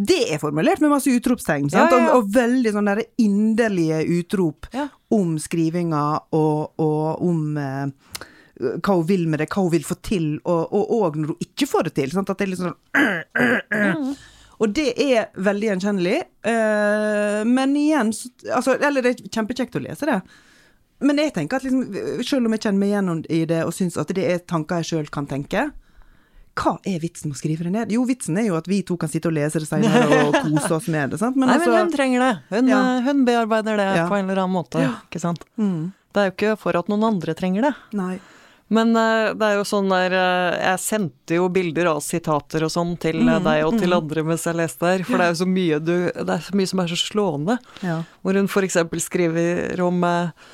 [0.00, 2.12] Det er formulert med masse utropstegn, Ja, ja, ja.
[2.14, 4.66] Og, og veldig sånne der inderlige utrop
[5.10, 7.86] om skrivinga og, og om eh,
[8.78, 11.66] hva hun vil med det, hva hun vil få til, og òg når hun ikke
[11.66, 12.10] får det til.
[12.14, 12.30] Sant?
[12.30, 14.14] At det er litt sånn
[14.60, 16.16] Og det er veldig gjenkjennelig.
[16.50, 20.20] eh, men igjen så, altså, Eller det er kjempekjekt å lese det.
[21.00, 23.96] Men jeg tenker at liksom, selv om jeg kjenner meg igjennom i det og syns
[24.02, 25.68] at det er tanker jeg sjøl kan tenke,
[26.58, 27.92] hva er vitsen med å skrive det ned?
[27.94, 30.72] Jo, vitsen er jo at vi to kan sitte og lese det senere og kose
[30.74, 31.20] oss med det.
[31.20, 31.36] sant?
[31.38, 32.32] Nei, altså- men hun trenger det.
[32.50, 32.80] Hun, Ja.
[32.96, 34.08] eh, hun bearbeider det Ja.
[34.10, 34.82] på en eller annen måte.
[35.06, 35.44] Ikke sant?
[35.56, 37.74] mm, Det er jo ikke for at noen andre trenger det.
[37.94, 38.18] Nei.
[38.74, 42.72] Men eh, det er jo sånn der eh, Jeg sendte jo bilder av sitater og
[42.72, 45.40] sånn til mm, deg og til andre mens jeg leste her, for det er jo
[45.40, 47.58] så mye du Det er så mye som er så slående.
[47.84, 48.00] Ja.
[48.22, 48.80] Hvor hun f.eks.
[49.06, 50.48] skriver om eh,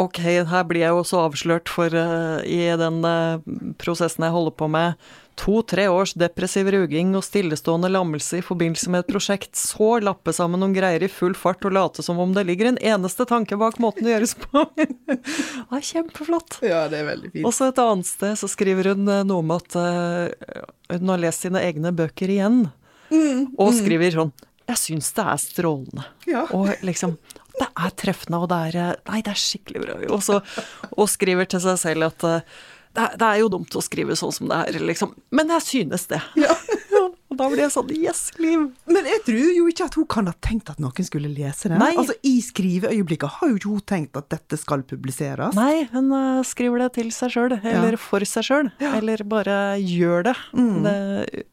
[0.00, 3.42] Ok, her blir jeg jo også avslørt for uh, i den uh,
[3.80, 4.96] prosessen jeg holder på med.
[5.40, 9.52] To-tre års depressiv ruging og stillestående lammelse i forbindelse med et prosjekt.
[9.56, 12.80] Så lappe sammen noen greier i full fart og late som om det ligger en
[12.80, 14.64] eneste tanke bak måten det gjøres på.
[14.76, 16.60] det er kjempeflott.
[16.64, 17.48] ja, det er veldig fint.
[17.48, 21.44] Også et annet sted så skriver hun eh, noe om at uh, hun har lest
[21.44, 22.64] sine egne bøker igjen.
[23.60, 24.30] Og skriver sånn
[24.70, 26.04] Jeg syns det er strålende.
[26.28, 26.46] Ja.
[26.56, 27.18] Og liksom
[27.62, 29.98] Det er treffende, og det er eh, Nei, det er skikkelig bra.
[30.10, 30.40] Og, så,
[30.96, 32.54] og skriver til seg selv at eh,
[32.92, 35.14] det, er, det er jo dumt å skrive sånn som det er, liksom.
[35.32, 36.20] Men jeg synes det.
[36.92, 37.06] Ja.
[37.32, 38.66] og da blir jeg sånn Yes, Liv.
[38.92, 41.78] Men jeg tror jo ikke at hun kan ha tenkt at noen skulle lese det.
[41.80, 41.94] Nei.
[41.96, 45.56] Altså, I skriveøyeblikket har jo ikke hun tenkt at dette skal publiseres.
[45.56, 48.68] Nei, hun eh, skriver det til seg sjøl, eller for seg sjøl.
[48.92, 50.36] Eller bare gjør det.
[50.84, 51.46] det,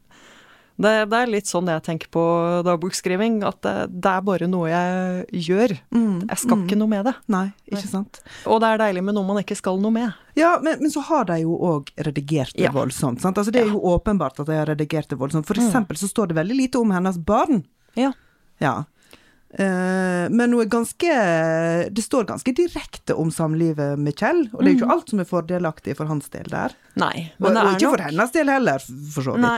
[0.84, 0.92] det.
[1.12, 2.22] Det er litt sånn jeg tenker på
[2.66, 5.74] dagbokskriving, at det, det er bare noe jeg gjør.
[5.94, 7.14] Jeg skal ikke noe med det.
[7.32, 8.20] Nei, ikke sant.
[8.46, 10.14] Og det er deilig med noe man ikke skal noe med.
[10.38, 12.72] Ja, men, men så har de jo òg redigert det Ja.
[12.74, 13.20] voldsomt.
[13.22, 13.38] Sant?
[13.40, 15.46] Altså, det er jo åpenbart at de har redigert det voldsomt.
[15.48, 17.64] For eksempel så står det veldig lite om hennes barn.
[17.98, 18.12] Ja.
[18.62, 18.78] Ja.
[19.50, 21.14] Uh, men hun er ganske
[21.90, 25.22] Det står ganske direkte om samlivet med Kjell, og det er jo ikke alt som
[25.24, 26.76] er fordelaktig for hans del der.
[27.00, 29.56] Nei, Og, men det og ikke for hennes del heller, for så Nei.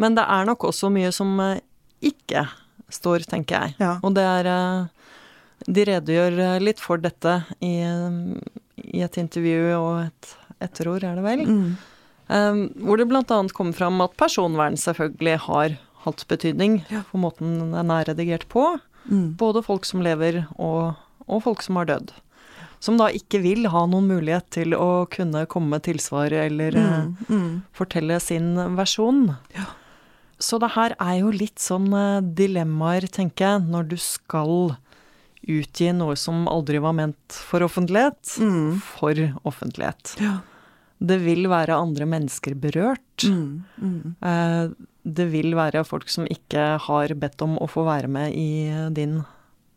[0.00, 1.60] Men det er nok også mye som eh,
[2.10, 2.46] ikke
[2.90, 3.74] står, tenker jeg.
[3.82, 3.92] Ja.
[4.02, 4.86] Og det er eh,
[5.68, 7.74] De redegjør eh, litt for dette i,
[8.80, 10.30] i et intervju og et
[10.64, 11.42] etterord, er det vel.
[11.48, 11.68] Mm.
[12.30, 13.24] Um, hvor det bl.a.
[13.56, 17.02] kommer fram at personvern selvfølgelig har hatt betydning Ja.
[17.10, 18.78] for måten den er redigert på.
[19.10, 19.34] Mm.
[19.40, 20.94] Både folk som lever og,
[21.26, 22.12] og folk som har dødd.
[22.80, 27.16] Som da ikke vil ha noen mulighet til å kunne komme med tilsvar eller Mm.
[27.28, 27.50] Mm.
[27.76, 29.34] fortelle sin versjon.
[29.56, 29.66] Ja.
[30.40, 34.76] Så det her er jo litt sånn eh, dilemmaer, tenker jeg, når du skal
[35.50, 38.80] utgi noe som aldri var ment for offentlighet, Mm.
[38.80, 39.14] for
[39.48, 40.14] offentlighet.
[40.20, 40.38] Ja.
[41.00, 43.24] Det vil være andre mennesker berørt.
[43.24, 43.64] Mm.
[43.80, 44.16] Mm.
[44.22, 44.70] Eh,
[45.02, 49.24] Det vil være folk som ikke har bedt om å få være med i din,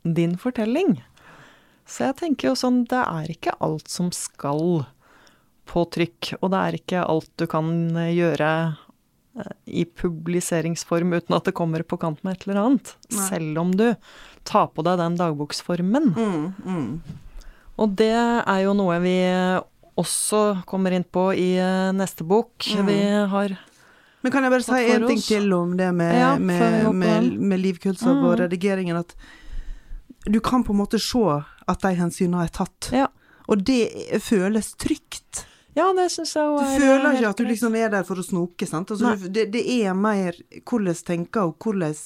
[0.04, 0.98] din fortelling.
[1.88, 4.86] Så jeg tenker jo sånn, det er ikke alt som skal
[5.66, 8.83] på trykk, og det er ikke alt du kan gjøre eh,
[9.66, 12.92] i publiseringsform uten at det kommer på kant med et eller annet.
[13.10, 13.28] Nei.
[13.32, 13.88] Selv om du
[14.46, 16.12] tar på deg den dagboksformen.
[16.14, 16.48] Mm.
[16.66, 16.90] Mm.
[17.82, 19.16] Og det er jo noe vi
[19.98, 22.54] også kommer inn på i eh, neste bok.
[22.78, 22.86] Mm.
[22.90, 23.00] Vi
[23.34, 23.56] har
[24.24, 27.60] Men kan jeg bare si en ting til om det med, Ja, med, med, med
[27.60, 28.40] Liv Kuldsav og Mm.
[28.46, 28.98] redigeringen?
[29.02, 29.16] At
[30.26, 31.20] du kan på en måte se
[31.68, 32.90] at de hensynene er tatt.
[32.94, 33.08] Ja.
[33.50, 33.90] Og det
[34.24, 35.46] føles trygt.
[35.78, 36.60] Ja, det syns jeg òg.
[36.60, 38.94] Du er føler helt ikke at du liksom er der for å snoke, sant.
[38.94, 41.98] Altså, det, det er mer hvordan tenker hun, hvordan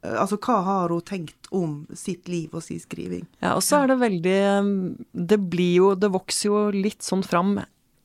[0.00, 3.26] Altså, hva har hun tenkt om sitt liv og sin skriving?
[3.42, 4.70] Ja, og så er det veldig um,
[5.12, 7.58] Det blir jo Det vokser jo litt sånn fram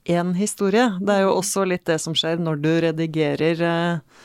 [0.06, 0.90] én historie.
[1.00, 4.20] Det er jo også litt det som skjer når du redigerer eh,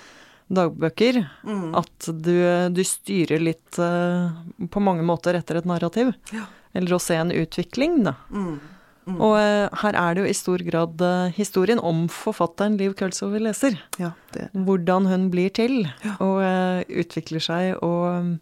[0.52, 1.22] dagbøker.
[1.46, 1.70] Mm.
[1.78, 2.34] At du,
[2.74, 4.34] du styrer litt eh,
[4.68, 6.12] på mange måter etter et narrativ.
[6.34, 6.44] Ja.
[6.76, 8.12] Eller å se en utvikling, da.
[8.28, 8.58] Mm.
[9.08, 9.16] Mm.
[9.24, 13.32] Og eh, her er det jo i stor grad eh, historien om forfatteren Liv Kølsov
[13.34, 13.78] vi leser.
[13.98, 16.16] Ja, det Hvordan hun blir til, Ja.
[16.20, 18.34] og eh, utvikler seg og um,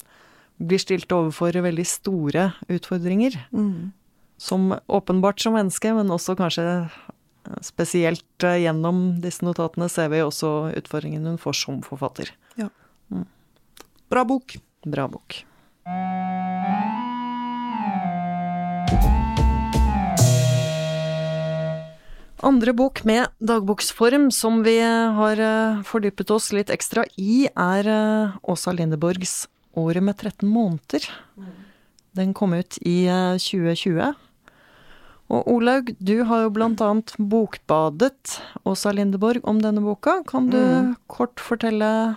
[0.58, 3.38] blir stilt overfor veldig store utfordringer.
[3.52, 3.92] mm.
[4.38, 6.90] Som åpenbart som menneske, men også kanskje
[7.64, 12.30] spesielt gjennom disse notatene ser vi også utfordringen hun får som forfatter.
[12.58, 12.68] Ja
[14.08, 14.54] Bra bok.
[14.86, 15.42] Bra bok.
[22.46, 28.36] Andre bok med dagboksform som vi har eh, fordypet oss litt ekstra i, er eh,
[28.46, 31.08] Åsa Lindeborgs 'Året med 13 måneder'.
[32.14, 34.14] Den kom ut i eh, 2020.
[35.28, 40.22] Og Olaug, du har jo blant annet bokbadet Åsa Lindeborg om denne boka.
[40.26, 40.96] Kan du Mm.
[41.08, 42.16] kort fortelle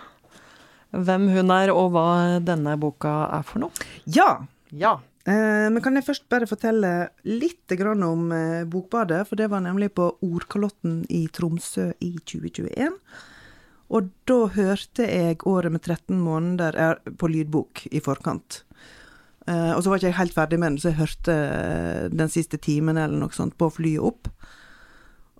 [0.92, 3.70] hvem hun er, og hva denne boka er for noe?
[4.06, 4.46] Ja.
[4.70, 5.00] Ja.
[5.22, 6.92] Eh, men kan jeg først bare fortelle
[7.28, 12.96] litt om eh, Bokbadet, for det var nemlig på Ordkalotten i Tromsø i 2021.
[13.92, 18.64] Og da hørte jeg 'Året med 13 måneder' er på lydbok i forkant.
[19.46, 22.58] Eh, og så var ikke jeg helt ferdig med den, så jeg hørte den siste
[22.58, 24.28] timen eller noe sånt på flyet opp.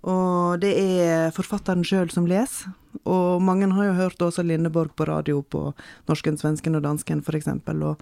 [0.03, 2.71] Og det er forfatteren sjøl som leser.
[3.05, 5.73] Og mange har jo hørt Åsa Lindeborg på radio på
[6.07, 7.81] norsken, svensken og dansken, for eksempel.
[7.83, 7.97] Og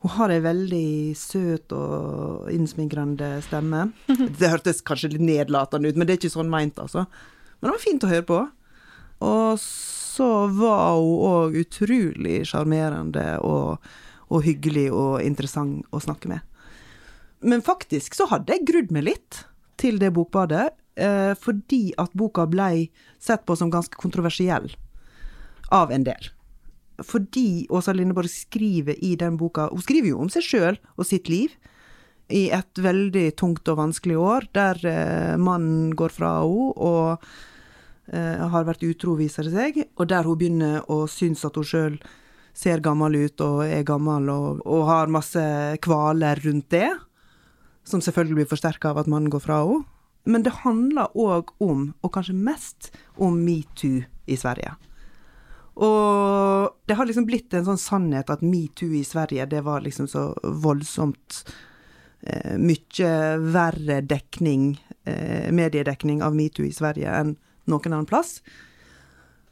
[0.00, 3.90] hun har ei veldig søt og innsmigrende stemme.
[4.38, 7.04] Det hørtes kanskje litt nedlatende ut, men det er ikke sånn meint, altså.
[7.60, 8.38] Men det var fint å høre på.
[9.28, 13.84] Og så var hun òg utrolig sjarmerende og,
[14.32, 16.40] og hyggelig og interessant å snakke med.
[17.44, 19.44] Men faktisk så hadde jeg grudd meg litt
[19.80, 22.88] til det bokbadet, eh, fordi at boka blei
[23.20, 24.72] sett på som ganske kontroversiell
[25.68, 26.32] av en del
[27.06, 31.30] fordi Åsa Lindeborg skriver i den boka Hun skriver jo om seg sjøl og sitt
[31.32, 31.54] liv
[32.30, 37.24] i et veldig tungt og vanskelig år, der eh, mannen går fra henne og
[38.12, 41.66] eh, har vært utro, viser det seg, og der hun begynner å synes at hun
[41.66, 41.98] sjøl
[42.54, 45.42] ser gammel ut og er gammel og, og har masse
[45.82, 46.90] kvaler rundt det,
[47.86, 49.86] som selvfølgelig blir forsterka av at mannen går fra henne.
[50.28, 54.74] Men det handler òg om, og kanskje mest, om metoo i Sverige.
[55.74, 60.08] Og det har liksom blitt en sånn sannhet at metoo i Sverige, det var liksom
[60.10, 61.44] så voldsomt
[62.26, 63.12] eh, mye
[63.54, 67.36] verre dekning, eh, mediedekning av metoo i Sverige enn
[67.70, 68.40] noen annen plass.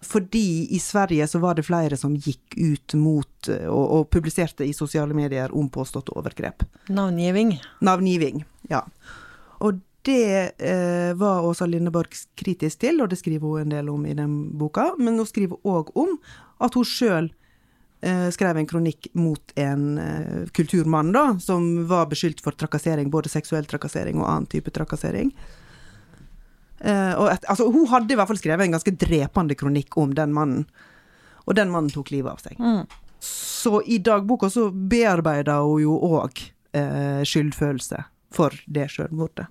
[0.04, 4.66] Fordi i Sverige så var det flere som gikk ut mot eh, og, og publiserte
[4.66, 6.62] i sosiale medier om påståtte overgrep.
[6.86, 7.56] Navngiving.
[7.82, 8.84] Navngiving, ja.
[9.58, 14.06] Og det eh, var Åsa Lindeborg kritisk til, og det skriver hun en del om
[14.08, 14.90] i den boka.
[14.98, 16.16] Men hun skriver òg om
[16.64, 17.28] at hun sjøl
[18.00, 23.32] eh, skrev en kronikk mot en eh, kulturmann, da, som var beskyldt for trakassering, både
[23.32, 25.32] seksuell trakassering og annen type trakassering.
[26.80, 30.34] Eh, et, altså, hun hadde i hvert fall skrevet en ganske drepende kronikk om den
[30.36, 30.64] mannen,
[31.44, 32.58] og den mannen tok livet av seg.
[32.60, 32.84] Mm.
[33.24, 36.42] Så i dagboka så bearbeider hun jo òg
[36.76, 39.48] eh, skyldfølelse for det sjølmordet.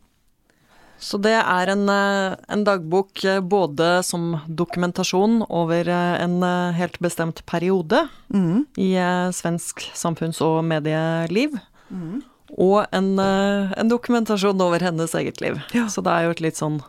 [0.99, 6.41] Så det er en, eh, en, dagbok eh, både som dokumentasjon over eh, en
[6.73, 8.65] helt bestemt periode mm.
[8.81, 8.89] i
[9.33, 11.57] svensk samfunns- og medieliv.
[11.89, 12.23] Mm.
[12.57, 15.59] Og en, en, dokumentasjon over hennes eget liv.
[15.75, 15.85] Ja.
[15.91, 16.79] Så det er jo et litt sånn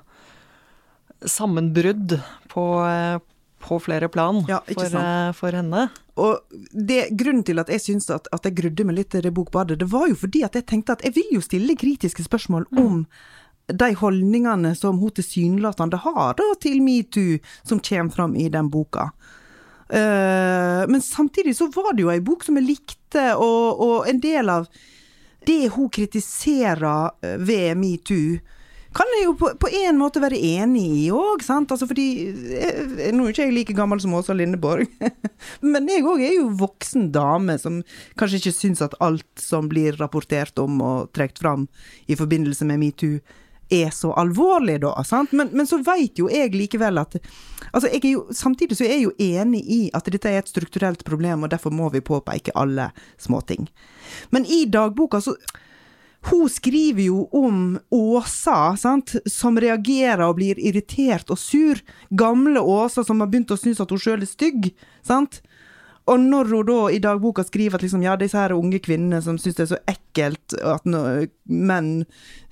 [1.18, 2.14] sammenbrudd
[2.48, 2.64] på,
[3.66, 4.98] på flere plan ja, for,
[5.34, 5.88] for, henne.
[6.14, 9.34] Og det, Grunnen til at jeg syns at, at, jeg grudde meg litt til det
[9.34, 12.70] bokbadet, det var jo fordi at jeg tenkte at jeg vil jo stille kritiske spørsmål
[12.70, 13.02] mm.
[13.72, 19.10] De holdningene som hun tilsynelatende har da, til metoo, som kommer fram i den boka.
[19.88, 24.20] Uh, men samtidig så var det jo ei bok som jeg likte, og, og en
[24.20, 24.68] del av
[25.48, 28.38] det hun kritiserer eh, ved metoo,
[28.96, 31.70] kan jeg jo på, på, en måte være enig i òg, sant.
[31.72, 32.06] Altså fordi
[32.54, 34.88] jeg, eh, Nå er ikke jeg like gammel som Åsa Lindeborg,
[35.72, 37.82] men jeg òg er jo voksen dame som
[38.18, 41.68] kanskje ikke syns at alt som blir rapportert om og trukket fram
[42.08, 43.20] i forbindelse med metoo,
[43.70, 44.94] er så alvorlig, da.
[45.30, 47.18] Men, men så veit jo jeg likevel at
[47.72, 51.04] altså jeg jo, Samtidig så er jeg jo enig i at dette er et strukturelt
[51.04, 53.68] problem, og derfor må vi påpeke alle småting.
[54.30, 55.36] Men i dagboka så
[56.28, 61.78] hun skriver jo om Åsa, sant, som reagerer og blir irritert og sur.
[62.10, 64.72] Gamle Åsa som har begynt å synes at hun sjøl er stygg.
[65.02, 65.40] sant?
[66.08, 69.38] Og når hun da i dagboka skriver at liksom, ja, disse her unge kvinnene som
[69.40, 71.92] syns det er så ekkelt at menn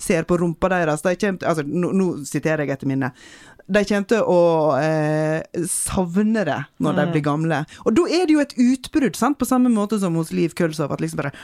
[0.00, 3.28] ser på rumpa deres de kommer, altså, nå, nå, siterer jeg etter minnet.
[3.66, 4.42] De kommer til å
[4.78, 7.64] eh, savne det når de blir gamle.
[7.84, 10.92] Og da er det jo et utbrudd, sant, på samme måte som hos Liv Kølsov,
[10.94, 11.34] at liksom bare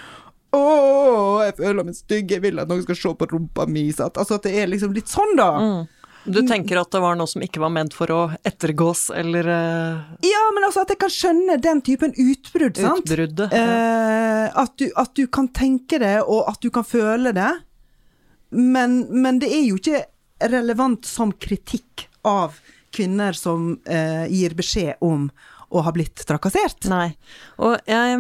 [0.53, 3.87] å, jeg føler meg stygg, jeg vil at noen skal se på rumpa mi.
[3.97, 5.49] Altså at det er liksom litt sånn, da.
[5.57, 6.02] Mm.
[6.25, 10.13] Du tenker at det var noe som ikke var ment for å ettergås, eller uh...
[10.23, 13.03] Ja, men altså at jeg kan skjønne den typen utbrudd, sant.
[13.03, 13.57] Utbruddet.
[13.57, 13.65] Ja.
[13.65, 17.51] Eh, at, du, at, du, kan tenke det, og at du kan føle det.
[18.55, 20.05] Men, men det er jo ikke
[20.53, 22.59] relevant som kritikk av
[22.93, 25.29] kvinner som eh, gir beskjed om
[25.73, 26.87] å ha blitt trakassert.
[26.93, 27.15] Nei.
[27.63, 28.19] Og jeg,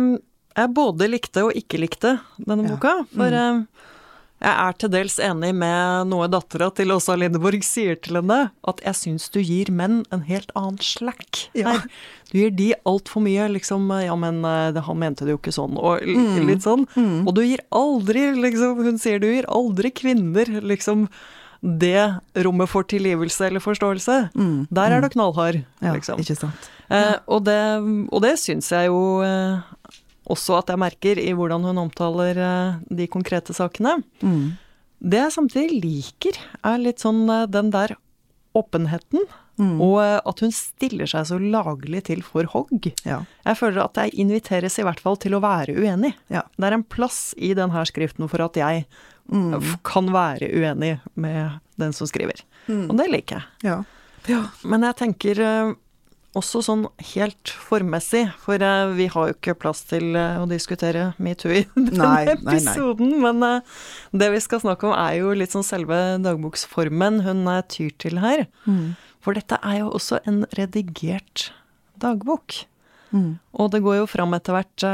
[0.56, 3.02] jeg både likte og ikke likte denne boka.
[3.12, 3.66] For mm.
[4.42, 8.40] Eh, jeg er til dels enig med noe dattera til Åsa Lindeborg sier til henne,
[8.68, 11.78] at jeg syns du gir menn en helt annen slack ja.
[12.32, 15.76] Du gir de altfor mye liksom Ja, men eh, han mente det jo ikke sånn,
[15.76, 16.42] og mm.
[16.48, 16.86] litt sånn.
[16.96, 17.28] Mm.
[17.28, 21.06] Og du gir aldri, liksom, hun sier du gir aldri kvinner liksom
[21.62, 24.16] det rommet for tilgivelse eller forståelse.
[24.34, 24.66] Mm.
[24.74, 25.14] Der er du mm.
[25.14, 26.18] knallhard, liksom.
[26.18, 26.70] Ja, ikke sant.
[26.90, 27.60] Eh, og det,
[28.10, 29.62] og det syns jeg jo eh,
[30.32, 33.98] også at jeg merker i hvordan hun omtaler eh, de konkrete sakene.
[34.22, 34.54] Mm.
[35.02, 37.96] Det jeg samtidig liker, er litt sånn eh, den der
[38.58, 39.26] åpenheten.
[39.60, 39.76] Mm.
[39.84, 42.90] Og eh, at hun stiller seg så laglig til for hogg.
[43.08, 43.22] Ja.
[43.46, 46.14] Jeg føler at jeg inviteres i hvert fall til å være uenig.
[46.32, 46.46] Ja.
[46.56, 48.86] Det er en plass i denne skriften for at jeg
[49.28, 49.58] mm.
[49.86, 52.44] kan være uenig med den som skriver.
[52.68, 52.86] Mm.
[52.88, 53.72] Og det liker jeg.
[53.72, 54.42] Ja.
[54.62, 55.40] Men jeg tenker
[56.38, 61.10] også sånn helt formmessig, for uh, vi har jo ikke plass til uh, å diskutere
[61.22, 63.12] metoo i denne nei, episoden.
[63.12, 63.32] Nei, nei.
[63.36, 63.82] Men uh,
[64.16, 68.46] det vi skal snakke om, er jo litt sånn selve dagboksformen hun tyr til her.
[68.64, 68.94] Mm.
[69.22, 71.50] For dette er jo også en redigert
[72.00, 72.64] dagbok.
[73.12, 73.36] Mm.
[73.60, 74.86] Og det går jo fram etter hvert,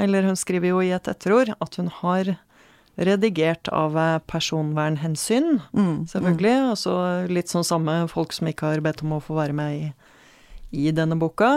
[0.00, 2.32] eller hun skriver jo i et etterord, at hun har
[2.96, 3.94] redigert av
[4.28, 6.08] personvernhensyn, mm.
[6.10, 6.56] selvfølgelig.
[6.72, 6.96] Altså
[7.30, 9.84] litt sånn samme folk som ikke har bedt om å få være med i
[10.72, 11.52] i denne boka.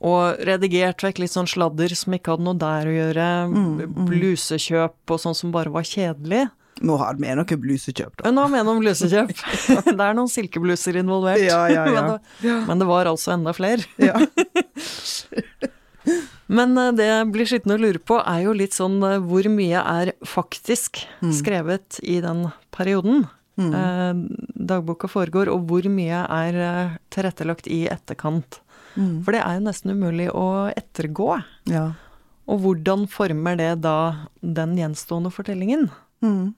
[0.00, 3.28] Og redigert vekk litt sånn sladder som ikke hadde noe der å gjøre.
[3.50, 4.06] Mm, mm.
[4.08, 6.46] Blusekjøp og sånn som bare var kjedelig.
[6.80, 8.30] Nå har vi noe blusekjøp, da.
[8.32, 9.32] Nå har vi noe blusekjøp.
[9.98, 11.42] det er noen silkebluser involvert.
[11.44, 12.04] Ja, ja, ja.
[12.06, 13.84] men, det, men, det, var altså enda flere.
[16.56, 19.50] men eh, det jeg blir sittende å lure på, er jo litt sånn eh, hvor
[19.52, 21.34] mye er faktisk mm.
[21.42, 23.26] skrevet i den perioden
[23.60, 23.74] mm.
[23.76, 28.60] eh, dagboka foregår, og hvor mye er eh, tilrettelagt i etterkant.
[28.96, 29.20] Mm.
[29.24, 31.34] For det er jo nesten umulig å ettergå.
[31.70, 31.90] Ja.
[32.50, 33.98] Og hvordan former det da
[34.40, 35.88] den gjenstående fortellingen?
[36.24, 36.54] Mm.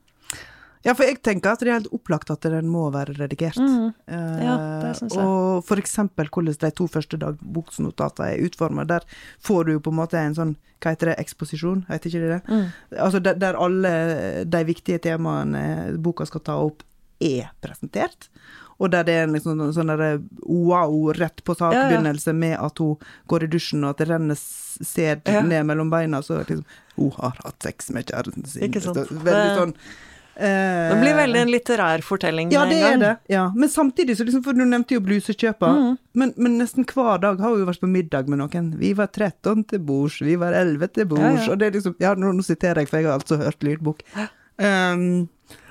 [0.83, 3.59] Ja, for jeg tenker at det er helt opplagt at den må være redigert.
[3.61, 3.93] Mm.
[4.11, 5.23] Ja, det synes jeg.
[5.23, 8.87] Og for eksempel hvordan de to første dagboksnotatene er utforma.
[8.91, 9.07] Der
[9.47, 12.33] får du jo på en måte en sånn, hva heter det, eksposisjon, heter ikke det
[12.33, 12.41] det?
[12.49, 12.65] Mm.
[13.07, 13.93] Altså der, der, alle
[14.43, 16.83] de viktige temaene boka skal ta opp,
[17.23, 18.29] er presentert.
[18.83, 22.39] Og der det er en liksom sånn der, wow, rett på sak-begynnelse ja, ja.
[22.45, 25.43] med at hun går i dusjen, og at det renner sæd ja.
[25.47, 26.65] ned mellom beina, så liksom
[26.97, 28.65] Hun har hatt sex med kjæresten sin.
[28.67, 28.99] Ikke sant.
[29.09, 29.71] Veldig sånn
[30.35, 33.13] eh, det blir veldig en litterær fortelling ja, det er det.
[33.33, 33.47] Ja.
[33.57, 35.97] Men samtidig, så liksom, for du nevnte jo blusekjøper, mm.
[36.21, 38.73] men, men, nesten hver dag har hun jo vært på middag med noen.
[38.81, 41.51] Vi var 13 til bords, vi var 11 til bords, ja, ja.
[41.53, 44.03] og det er liksom Ja, nå, nå, siterer jeg, for jeg har altså hørt lydbok.
[44.63, 45.29] Um,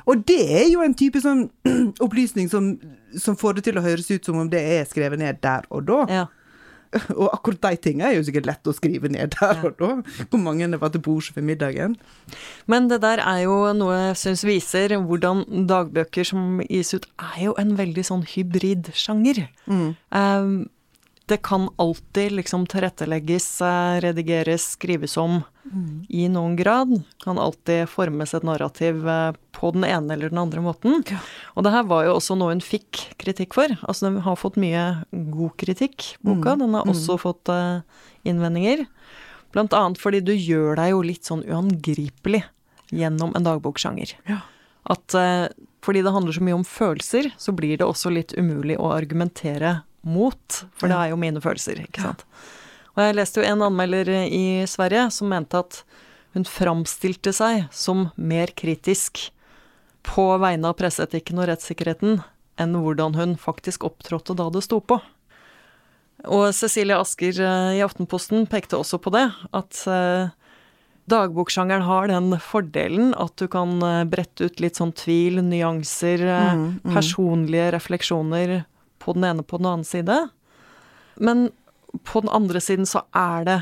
[0.09, 1.47] Og det er jo en type sånn
[2.05, 2.73] opplysning som,
[3.17, 5.89] som får det til å høres ut som om det er skrevet ned der og
[5.89, 6.05] da.
[6.11, 6.27] Ja.
[7.21, 9.91] Og akkurat de tingene er jo sikkert lett å skrive ned der og da.
[10.27, 11.95] Hvor mange det var til bords for middagen.
[12.67, 17.45] Men det der er jo noe jeg syns viser hvordan dagbøker som gis ut, er
[17.45, 19.45] jo en veldig sånn hybridsjanger.
[19.71, 20.67] Um,
[21.31, 25.43] det kan alltid liksom tilrettelegges, eh, redigeres, skrives om
[26.09, 26.91] i noen grad.
[27.23, 31.01] Kan alltid formes et narrativ eh, på den ene eller den andre måten.
[31.09, 31.19] Ja.
[31.55, 33.73] Og det her var jo også noe hun fikk kritikk for.
[33.81, 36.55] Altså den har fått mye god kritikk, boka.
[36.59, 37.83] Den har også fått eh,
[38.27, 38.85] innvendinger.
[39.51, 42.43] Blant annet fordi du gjør deg jo litt sånn uangripelig
[42.91, 44.15] gjennom en dagboksjanger.
[44.29, 44.41] Ja.
[44.91, 45.47] At eh,
[45.85, 49.81] fordi det handler så mye om følelser, så blir det også litt umulig å argumentere
[50.01, 52.25] mot, for det er jo mine følelser, ikke sant.
[52.95, 55.83] Og jeg leste jo en anmelder i Sverige som mente at
[56.35, 59.29] hun framstilte seg som mer kritisk
[60.07, 62.21] på vegne av presseetikken og rettssikkerheten
[62.61, 64.99] enn hvordan hun faktisk opptrådte da det sto på.
[66.29, 69.23] Og Cecilie Asker eh, i Aftenposten pekte også på det,
[69.57, 70.33] at eh,
[71.09, 76.51] dagboksjangeren har den fordelen at du kan eh, brette ut litt sånn tvil, nyanser, eh,
[76.51, 76.93] Mm, mm.
[76.93, 78.53] personlige refleksjoner
[79.01, 80.19] på den ene på den annen side.
[81.17, 81.49] Men
[82.03, 83.57] på den andre siden så er det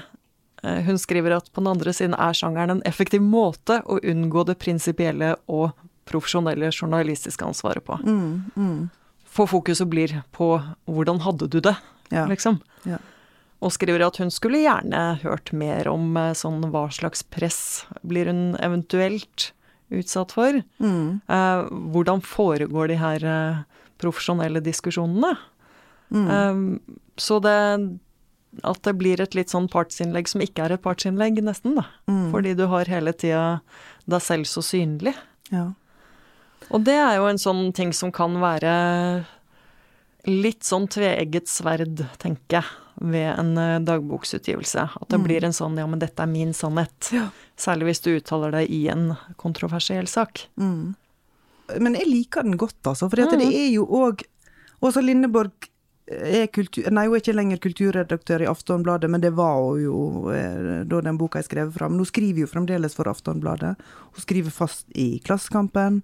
[0.63, 4.45] eh, Hun skriver at på den andre siden er sjangeren en effektiv måte å unngå
[4.45, 5.71] det prinsipielle og
[6.09, 7.99] profesjonelle journalistiske ansvaret på.
[8.01, 8.89] Mm, mm.
[9.29, 10.55] For fokuset blir på
[10.89, 11.75] hvordan hadde du det,
[12.11, 12.25] Ja.
[12.25, 12.59] liksom.
[12.83, 12.97] Ja.
[13.61, 18.25] Og skriver at hun skulle gjerne hørt mer om eh, sånn hva slags press blir
[18.31, 19.51] hun eventuelt
[19.91, 20.61] utsatt for.
[20.79, 21.61] Mm, Eh,
[21.93, 23.63] hvordan foregår de her eh,
[23.99, 25.35] profesjonelle diskusjonene?
[26.11, 26.29] mm.
[26.29, 27.99] Eh, så det
[28.63, 31.85] at det blir et litt sånn partsinnlegg som ikke er et partsinnlegg, nesten, da.
[32.09, 32.31] Mm.
[32.33, 33.61] Fordi du har hele tida
[34.09, 35.15] deg selv så synlig.
[35.51, 35.71] ja.
[36.69, 39.25] Og det er jo en sånn ting som kan være
[40.27, 42.65] litt sånn tveegget sverd, tenker jeg,
[42.99, 44.83] ved en eh, dagboksutgivelse.
[45.01, 45.23] At det Mm.
[45.23, 47.11] blir en sånn ja, men dette er min sannhet.
[47.15, 47.29] Ja.
[47.57, 50.47] Særlig hvis du uttaler deg i en kontroversiell sak.
[50.59, 50.95] Mm.
[51.79, 53.09] Men jeg liker den godt, altså.
[53.09, 53.39] For Mm.
[53.39, 54.23] det er jo òg
[54.81, 55.68] Åsa Lindeborg
[56.09, 56.87] er kultur...
[56.91, 59.99] Nei, hun er ikke lenger kulturredaktør i Aftonbladet, men det var hun jo
[60.33, 61.93] eh, da den boka er skrevet fram.
[61.93, 63.75] Men hun skriver jo fremdeles for Aftonbladet.
[64.15, 66.01] Hun skriver fast i Klassekampen.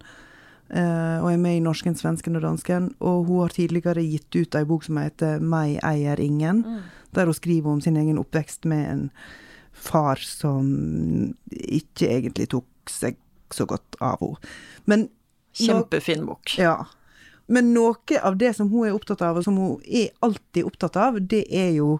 [0.70, 2.91] eh, og er med i Norsken, Svensken og Dansken.
[2.99, 6.64] Og hun har tidligere gitt ut ei bok som heter 'Meg eier ingen',
[7.14, 9.12] der hun skriver om sin egen oppvekst med en
[9.72, 13.18] far som ikke egentlig tok seg
[13.51, 14.38] så godt av henne.
[14.86, 15.10] Men
[15.56, 16.58] Kjempefin bok.
[16.58, 16.86] ja.
[17.47, 20.97] Men noe av det som hun er opptatt av, og som hun er alltid opptatt
[20.97, 21.99] av, det er jo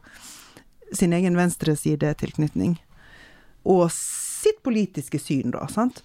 [0.96, 2.78] sin egen venstresidetilknytning.
[3.66, 6.04] Og sitt politiske syn, da, sant.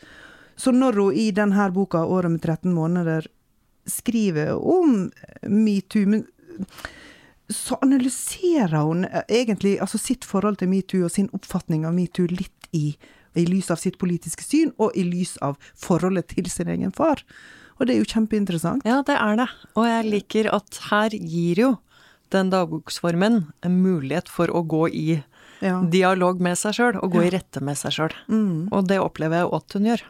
[0.61, 3.26] Så når hun i denne boka, 'Året med 13 måneder',
[3.86, 5.11] skriver om
[5.43, 6.26] metoo, men
[7.49, 12.68] så analyserer hun egentlig altså sitt forhold til metoo og sin oppfatning av metoo litt
[12.72, 12.97] i,
[13.34, 17.24] i lys av sitt politiske syn, og i lys av forholdet til sin egen far.
[17.81, 18.85] Og det er jo kjempeinteressant.
[18.85, 19.49] Ja, det er det.
[19.74, 21.70] Og jeg liker at her gir jo
[22.31, 25.22] den dagboksformen en mulighet for å gå i
[25.61, 25.83] Ja.
[25.83, 28.12] dialog med seg sjøl, og gå i rette med seg sjøl.
[28.33, 28.68] Mm.
[28.72, 30.03] Og det opplever jeg at hun gjør.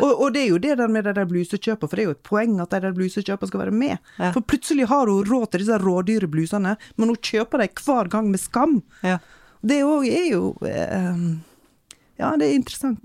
[0.00, 2.14] Og, og det er jo det der med de der blusekjøpene, for det er jo
[2.16, 3.98] et poeng at de der blusekjøpene skal være med.
[4.16, 4.30] Ja.
[4.32, 8.30] For plutselig har hun råd til disse rådyre blusene, men hun kjøper dem hver gang
[8.32, 8.78] med skam.
[9.04, 9.18] Ja.
[9.66, 11.20] Det òg er jo eh,
[12.16, 13.00] Ja, det er interessant.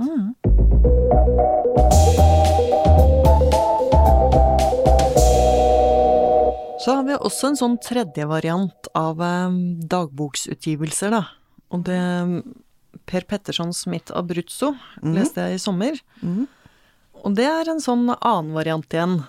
[6.81, 9.59] Så har vi også en sånn tredje variant av eh,
[9.91, 11.25] dagboksutgivelser, da.
[11.71, 11.99] Og det
[13.07, 14.73] Per Petterson Smith Abruzzo
[15.03, 16.01] leste jeg i sommer.
[16.21, 16.47] Mhm.
[17.21, 19.19] Og det er en sånn annen variant igjen.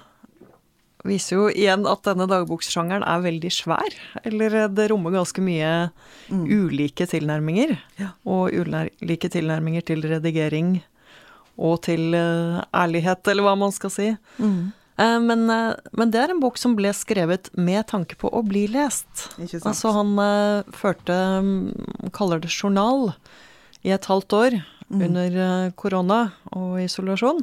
[1.04, 3.96] Viser jo igjen at denne dagboksjangeren er veldig svær.
[4.24, 5.90] Eller eh, det rommer ganske mye
[6.30, 7.74] ulike tilnærminger.
[8.00, 8.14] Ja.
[8.24, 10.78] Og ulike tilnærminger til redigering
[11.60, 14.08] og til eh, ærlighet, eller hva man skal si.
[14.38, 14.72] Mm.
[14.98, 18.42] Eh, Men, eh, men det er en bok som ble skrevet med tanke på å
[18.44, 19.30] bli lest.
[19.64, 23.14] Altså han eh, førte mm, kaller det journal
[23.82, 24.58] i et halvt år
[24.92, 27.40] under eh, korona og isolasjon.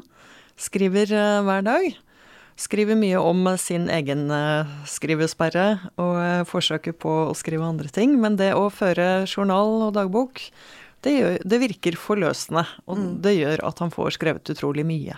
[0.59, 1.07] Skriver
[1.47, 1.95] hver dag.
[2.59, 4.27] Skriver mye om sin egen
[4.83, 8.17] skrivesperre og forsøket på å skrive andre ting.
[8.19, 10.41] Men det å føre journal og dagbok,
[11.07, 12.65] det, gjør, det virker forløsende.
[12.91, 15.15] Og det gjør at han får skrevet utrolig mye.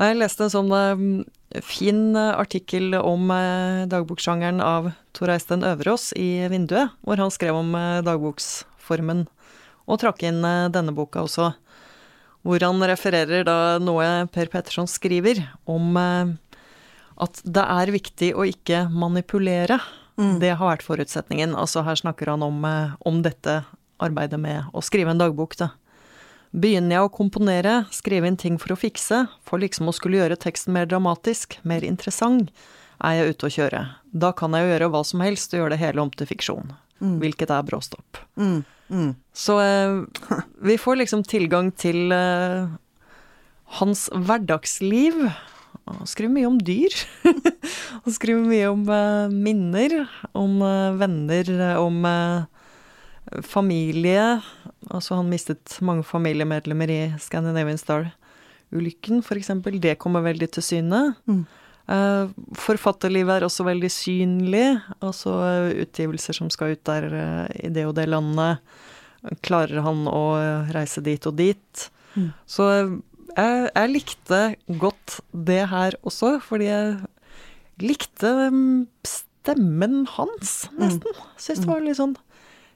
[0.00, 6.14] Og jeg leste en sånn eh, fin artikkel om eh, dagboksjangeren av Tor Eistein Øverås
[6.16, 9.26] i Vinduet, hvor han skrev om eh, dagboksformen,
[9.84, 10.40] og trakk inn
[10.72, 11.50] denne boka også.
[12.48, 18.86] hvor han refererer da noe Per Petterson skriver om at det er viktig å ikke
[18.88, 19.76] manipulere.
[20.40, 21.52] Det har vært forutsetningen.
[21.58, 22.64] Altså her snakker han om,
[23.04, 23.64] om dette
[24.00, 25.72] arbeidet med å skrive en dagbok, da.
[26.50, 30.38] Begynner jeg å komponere, skrive inn ting for å fikse, for liksom å skulle gjøre
[30.40, 32.50] teksten mer dramatisk, mer interessant,
[33.00, 33.82] er jeg ute å kjøre.
[34.10, 36.74] Da kan jeg jo gjøre hva som helst og gjøre det hele om til fiksjon.
[37.00, 38.18] Hvilket er bråstopp.
[38.36, 38.60] Mm.
[38.90, 39.12] Mm.
[39.32, 42.66] Så eh, vi får liksom tilgang til eh,
[43.78, 45.22] hans hverdagsliv.
[45.88, 46.96] Han skriver mye om dyr.
[48.04, 49.96] Han skriver mye om eh, minner,
[50.36, 52.59] om eh, venner, om eh,
[53.46, 54.40] familie.
[54.90, 59.52] Altså, han mistet mange familiemedlemmer i Scandinavian Star-ulykken, f.eks.
[59.80, 61.02] Det kommer veldig til syne.
[61.30, 61.44] Mm.
[61.90, 64.66] Uh, forfatterlivet er også veldig synlig.
[65.02, 68.62] Altså eh, utgivelser som skal ut der uh, i det og det landet.
[69.44, 70.24] Klarer han å
[70.72, 71.88] reise dit og dit?
[72.14, 72.30] Mm.
[72.48, 74.38] Så jeg, jeg likte
[74.80, 76.94] godt det her også, fordi jeg
[77.84, 81.20] likte mm, stemmen hans, nesten.
[81.36, 82.16] Syns det var litt sånn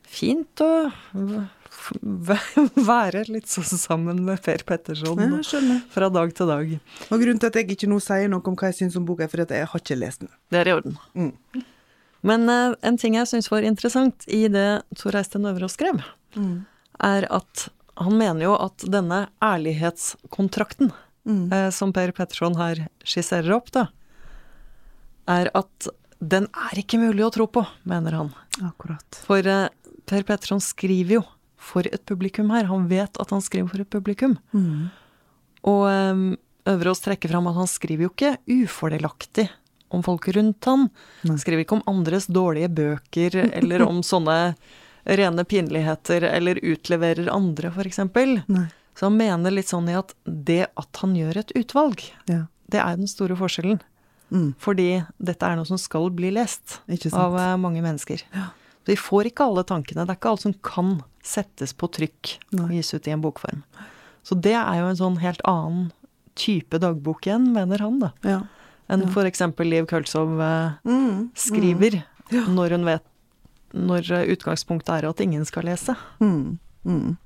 [0.09, 0.71] fint å
[2.91, 6.75] være litt sånn sammen med Per Petterson Ja, fra dag til dag.
[7.11, 9.27] Og grunnen til at jeg ikke nå sier noe om hva jeg syns om boka,
[9.27, 10.33] er fordi at jeg har ikke lest den.
[10.53, 10.99] Det er i orden.
[11.19, 11.65] Mm.
[12.25, 16.01] Men uh, en ting jeg syns var interessant i det Tor Eistein Øvreås skrev,
[17.05, 17.67] er at
[18.01, 20.93] han mener jo at denne ærlighetskontrakten
[21.25, 21.49] Mm.
[21.53, 23.87] uh, som Per Petterson her skisserer opp, da,
[25.25, 25.87] er at
[26.21, 28.29] den er ikke mulig å tro på, mener han.
[28.65, 29.23] Akkurat.
[29.25, 29.69] For eh,
[30.07, 31.25] Per Petterson skriver jo
[31.65, 32.67] for et publikum her.
[32.69, 34.37] Han vet at han skriver for et publikum.
[34.53, 34.89] Mm.
[35.65, 36.25] Og um,
[36.69, 39.49] Øverås trekker fram at han skriver jo ikke ufordelaktig
[39.95, 40.89] om folk rundt han.
[41.23, 41.31] Nei.
[41.35, 44.55] Han skriver ikke om andres dårlige bøker, eller om sånne
[45.05, 48.39] rene pinligheter, eller utleverer andre, eksempel.
[48.97, 52.47] Så han mener litt sånn i at det at han gjør et utvalg, Ja.
[52.73, 53.81] det er den store forskjellen.
[54.33, 54.55] Mm.
[54.59, 56.79] Fordi dette er noe som skal bli lest
[57.13, 58.25] av eh, mange mennesker.
[58.25, 60.05] Så vi får ikke alle tankene.
[60.07, 63.63] Det er ikke alt som kan settes på trykk og gis ut i en bokform.
[64.25, 65.91] Så det er jo en sånn helt annen
[66.37, 68.11] type dagbok igjen, mener han, da.
[68.25, 68.41] Ja.
[68.91, 69.23] Enn Ja.
[69.25, 71.31] eksempel Liv Køltzow eh, Mm.
[71.35, 72.45] skriver, Ja.
[72.47, 73.03] når hun vet
[73.75, 75.97] Når eh, utgangspunktet er at ingen skal lese.
[76.21, 76.59] Mm.
[76.87, 77.17] Mm.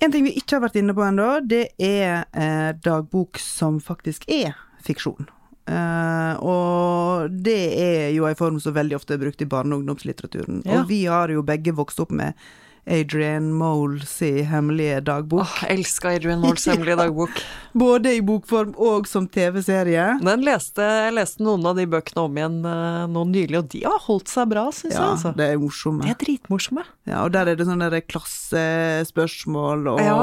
[0.00, 4.26] En ting vi ikke har vært inne på ennå, det er eh, dagbok som faktisk
[4.28, 4.54] er
[4.84, 5.26] fiksjon.
[5.64, 9.82] Eh, og det er jo en form som veldig ofte er brukt i barne- og
[9.84, 10.62] ungdomslitteraturen.
[10.66, 10.82] Ja.
[10.82, 12.36] Og vi har jo begge vokst opp med
[12.84, 15.40] Adrian Moles hemmelige dagbok.
[15.40, 17.30] Åh, elsker Adrian Moles hemmelige dagbok.
[17.72, 20.18] Både i bokform og som TV-serie.
[20.20, 23.80] Den leste, jeg leste noen av de bøkene om igjen eh, nå nylig, og de
[23.86, 25.00] har holdt seg bra, syns jeg.
[25.14, 25.32] Altså.
[25.38, 26.04] det er morsomme.
[26.04, 26.84] Det er dritmorsomme.
[27.08, 30.20] Ja, og der er det sånne klassespørsmål og Ja.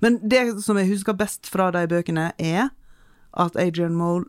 [0.00, 2.70] Men det som jeg husker best fra de bøkene, er
[3.38, 4.24] at Adrian Mole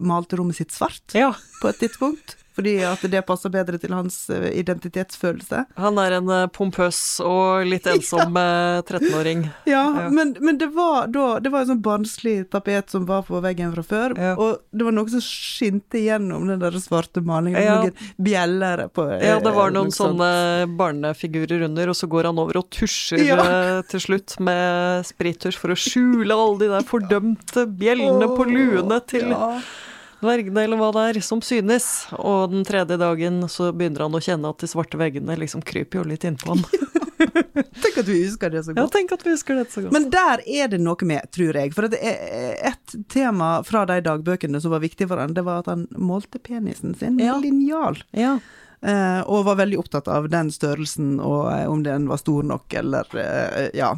[0.00, 1.34] malte rommet sitt svart Ja.
[1.60, 2.36] på et tidspunkt.
[2.54, 5.64] Fordi at det passer bedre til hans eh, identitetsfølelse.
[5.80, 8.82] Han er en eh, pompøs og litt ensom ja.
[8.86, 9.46] 13-åring.
[9.66, 10.08] Ja, Ja.
[10.10, 13.72] men, men det var da Det var en sånn barnslig tapet som var på veggen
[13.74, 14.34] fra før, Ja.
[14.38, 17.58] og det var noe som skinte gjennom den der svarte malingen.
[17.62, 17.80] Ja.
[17.82, 20.30] Noen bjeller på Ja, det var eh, noen sånne
[20.62, 20.76] sånt.
[20.78, 25.74] barnefigurer under, og så går han over og tusjer eh, til slutt med sprittusj for
[25.74, 29.34] å skjule alle de der fordømte bjellene på luene til.
[30.22, 32.06] Dvergene, eller hva det er, som synes.
[32.18, 36.02] Og den tredje dagen så begynner han å kjenne at de svarte veggene liksom kryper
[36.02, 36.64] jo litt innpå han.
[37.84, 38.92] Tenk at vi husker det så Ja, godt.
[38.94, 39.92] tenk at vi husker det så godt.
[39.94, 41.72] Men der er det noe med, tror jeg.
[41.76, 45.62] For at er et tema fra de dagbøkene som var viktig for han, det var
[45.62, 47.38] at han målte penisen sin med Ja.
[47.40, 48.02] linjal.
[48.12, 48.36] ja.
[48.84, 52.66] Uh, og var veldig opptatt av den størrelsen, og uh, om den var stor nok,
[52.76, 53.94] eller uh, ja.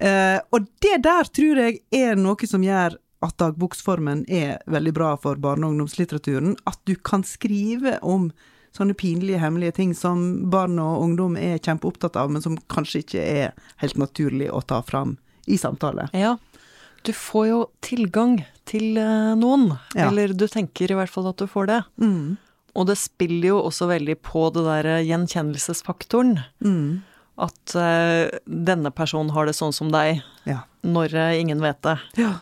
[0.00, 5.12] Eh, og det der tror jeg er noe som gjør at dagboksformen er veldig bra
[5.16, 6.56] for barne- og ungdomslitteraturen.
[6.66, 8.30] At du kan skrive om
[8.72, 13.20] sånne pinlige, hemmelige ting som barn og ungdom er kjempeopptatt av, men som kanskje ikke
[13.22, 13.52] er
[13.82, 16.08] helt naturlig å ta fram i samtale.
[16.12, 16.36] ja.
[17.02, 19.72] Du får jo tilgang til eh, noen.
[19.98, 20.04] Ja.
[20.06, 21.78] Eller du tenker i hvert fall at du får det.
[21.98, 22.36] Mm.
[22.78, 26.36] Og det spiller jo også veldig på det der gjenkjennelsesfaktoren.
[26.62, 27.02] Mm.
[27.42, 30.60] At uh, denne personen har det sånn som deg, Ja.
[30.86, 31.96] når uh, ingen vet det.
[32.22, 32.36] ja.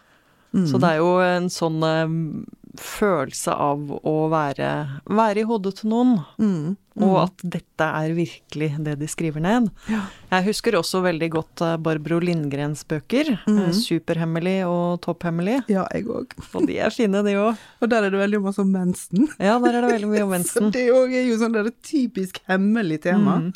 [0.55, 0.67] Mm.
[0.67, 2.45] Så det er jo en sånn eh,
[2.81, 4.69] følelse av å være,
[5.11, 6.77] være i hodet til noen, Mm.
[7.01, 9.71] og at dette er virkelig det de skriver ned.
[9.89, 10.03] Ja.
[10.31, 13.31] Jeg husker også veldig godt eh, Barbro Lindgrens bøker.
[13.33, 13.73] eh, Mhm.
[13.73, 15.65] Superhemmelig og Topphemmelig.
[15.69, 16.33] Ja, jeg òg.
[16.55, 17.57] Og de er fine, de òg.
[17.83, 19.29] Og der er det veldig masse om mensen.
[19.39, 20.71] Ja, der er det veldig mye om Så mensen.
[20.73, 23.39] det òg er jo sånn det er et typisk hemmelig tema.
[23.41, 23.53] Mhm.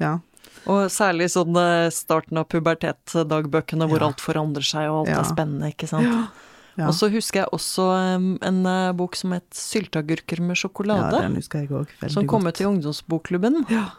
[0.00, 0.18] Ja.
[0.70, 4.06] Og særlig sånn eh, starten av pubertet-dagbøkene hvor Ja.
[4.06, 5.20] alt forandrer seg og alt Ja.
[5.20, 6.06] er spennende, ikke sant.
[6.78, 6.86] Ja.
[6.86, 11.20] Og så husker jeg også en eh, bok som het 'Sylteagurker med ja, sjokolade'.
[11.20, 13.66] den husker jeg også, veldig som kom ut i ungdomsbokklubben.
[13.68, 13.90] Ja.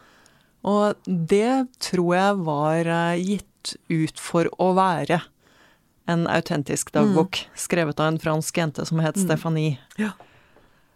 [0.64, 5.22] Og det tror jeg var eh, gitt ut for å være
[6.08, 9.78] en autentisk dagbok, skrevet av en fransk jente som het Stephanie.
[9.98, 10.12] Ja.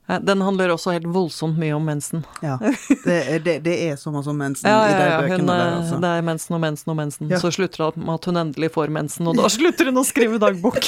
[0.08, 2.22] Den handler også helt voldsomt mye om mensen.
[2.42, 2.58] Ja.
[3.04, 5.50] Det, er- det, det er så mye om mensen Ja, i ja, de bøkene hun,
[5.52, 6.00] der, eh, altså.
[6.06, 7.30] Det er mensen og mensen og mensen.
[7.34, 7.40] Ja.
[7.44, 10.40] Så slutter det med at hun endelig får mensen, og da slutter hun å skrive
[10.40, 10.80] dagbok.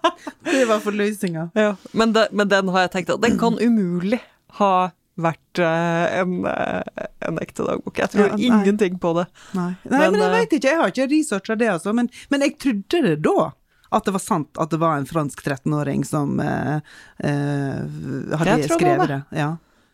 [0.52, 1.50] Det var forløsninga.
[1.54, 1.74] ja.
[1.92, 4.18] men, det, men den har jeg tenkt at den kan umulig
[4.58, 7.98] ha vært eh, en, eh, en ekte dagbok.
[8.00, 9.26] Jeg tror Ja, ingenting på det.
[9.56, 11.92] Nei, Nei Men, men, jeg veit ikke, jeg har ikke researcha det, altså.
[11.96, 13.50] Men, men jeg trodde det da.
[13.92, 16.78] At det var sant at det var en fransk 13-åring som eh,
[17.22, 19.22] eh, hadde Jeg tror det skrevet det.
[19.36, 19.50] Ja.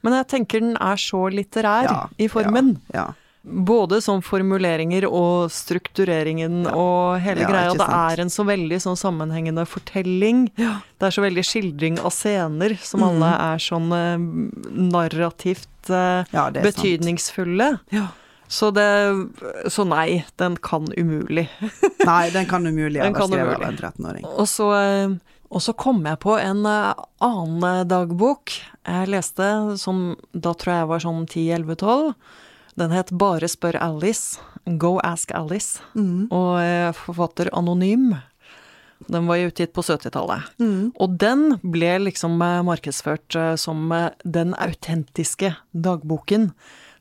[0.06, 2.76] Men jeg tenker den er så litterær Ja, i formen.
[2.94, 3.08] Ja.
[3.48, 7.72] Både som formuleringer og struktureringen og hele greia.
[7.78, 10.48] Det er en så veldig sånn sammenhengende fortelling.
[10.58, 13.08] Det er så veldig skildring av scener som Mm.
[13.08, 14.18] alle er sånn eh,
[14.92, 16.28] narrativt betydningsfulle.
[16.32, 17.92] ja, det er sant.
[17.94, 18.06] Ja.
[18.48, 18.88] Så det
[19.70, 21.48] Så nei, den kan umulig.
[22.08, 24.28] Nei, den kan umulig ha vært skrevet av en 13-åring.
[24.28, 25.16] Og så, eh,
[25.52, 28.56] og så kom jeg på en eh, annen dagbok
[28.88, 32.14] jeg leste, som da tror jeg var sånn 10-11-12.
[32.78, 34.40] Den het Bare spør Alice.
[34.80, 35.82] Go ask Alice.
[35.98, 36.30] Mm.
[36.32, 38.14] Og eh, forfatter anonym.
[39.06, 40.48] Den var utgitt på 70-tallet.
[40.58, 40.90] Mm.
[40.96, 46.52] Og den ble liksom eh, markedsført eh, som eh, den autentiske dagboken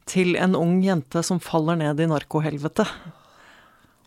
[0.08, 2.86] til en ung jente som faller ned i narkohelvete.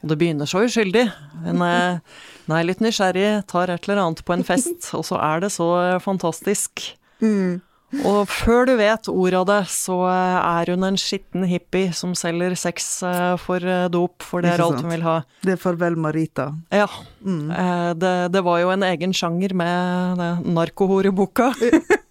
[0.00, 1.06] Og det begynner så uskyldig.
[1.44, 1.98] Hun er,
[2.46, 5.52] hun er litt nysgjerrig, tar et eller annet på en fest, og så er det
[5.56, 6.86] så eh, fantastisk.
[7.20, 7.60] Mm.
[8.06, 12.12] Og før du vet ordet av det, så eh, er hun en skitten hippie som
[12.14, 15.16] selger sex eh, for eh, dop, for det er alt hun vil ha.
[15.42, 16.52] Det er Farvel Marita.
[16.72, 16.86] Ja.
[17.26, 17.50] Mm.
[17.50, 21.50] Eh, Det, det var jo en egen sjanger med narkohoreboka.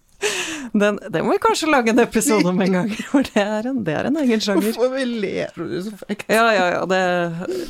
[0.74, 3.80] Den, det må vi kanskje lage en episode om en gang, for det er en,
[3.88, 4.70] det er en egen sjanger.
[4.70, 6.28] Hvorfor vi ler du så frekt?
[6.30, 6.84] Ja, ja, ja.
[6.90, 7.02] Det,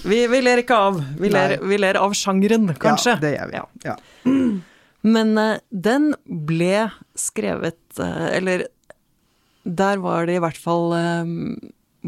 [0.09, 0.99] vi, vi ler ikke av.
[1.19, 3.15] Vi ler, vi ler av sjangeren, kanskje.
[3.17, 3.61] Ja, det gjør vi.
[3.61, 3.65] Ja.
[3.93, 3.97] Ja.
[5.07, 8.65] Men uh, den ble skrevet uh, Eller
[9.63, 11.31] der var det i hvert fall eh,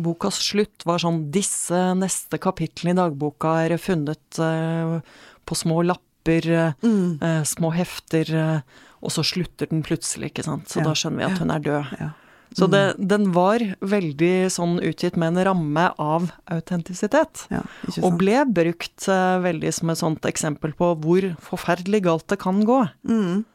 [0.01, 4.97] Bokas slutt var sånn Disse neste kapitlene i dagboka er funnet uh,
[5.45, 7.17] på små lapper, Mm.
[7.17, 10.67] uh, små hefter, eh, og så slutter den plutselig, ikke sant.
[10.69, 10.83] Så Ja.
[10.83, 11.99] da skjønner vi at hun er død.
[11.99, 12.09] Ja.
[12.53, 12.71] Så Mm.
[12.71, 17.47] det, den var veldig sånn utgitt med en ramme av autentisitet.
[17.49, 17.61] Ja,
[18.03, 22.63] Og ble brukt uh, veldig som et sånt eksempel på hvor forferdelig galt det kan
[22.65, 22.89] gå.
[23.07, 23.45] Mm.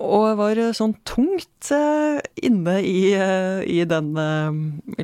[0.00, 4.14] Og var eh, sånn tungt uh, inne i, uh, i den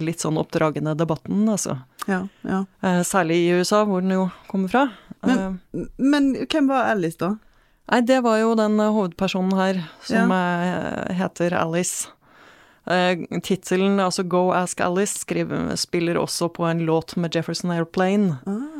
[0.00, 1.82] litt sånn oppdragende debatten, altså.
[2.08, 2.64] Ja, ja.
[3.04, 4.90] Særlig i USA, hvor den jo kommer fra.
[5.26, 5.60] Men-
[5.98, 7.34] Men hvem var Alice, da?
[7.86, 11.08] Nei, det var jo den eh, hovedpersonen her, som ja.
[11.14, 12.08] heter Alice.
[12.86, 18.38] Eh, Tittelen, altså Go Ask Alice, skriver, spiller også på en låt med Jefferson Airplane.
[18.46, 18.76] Ah.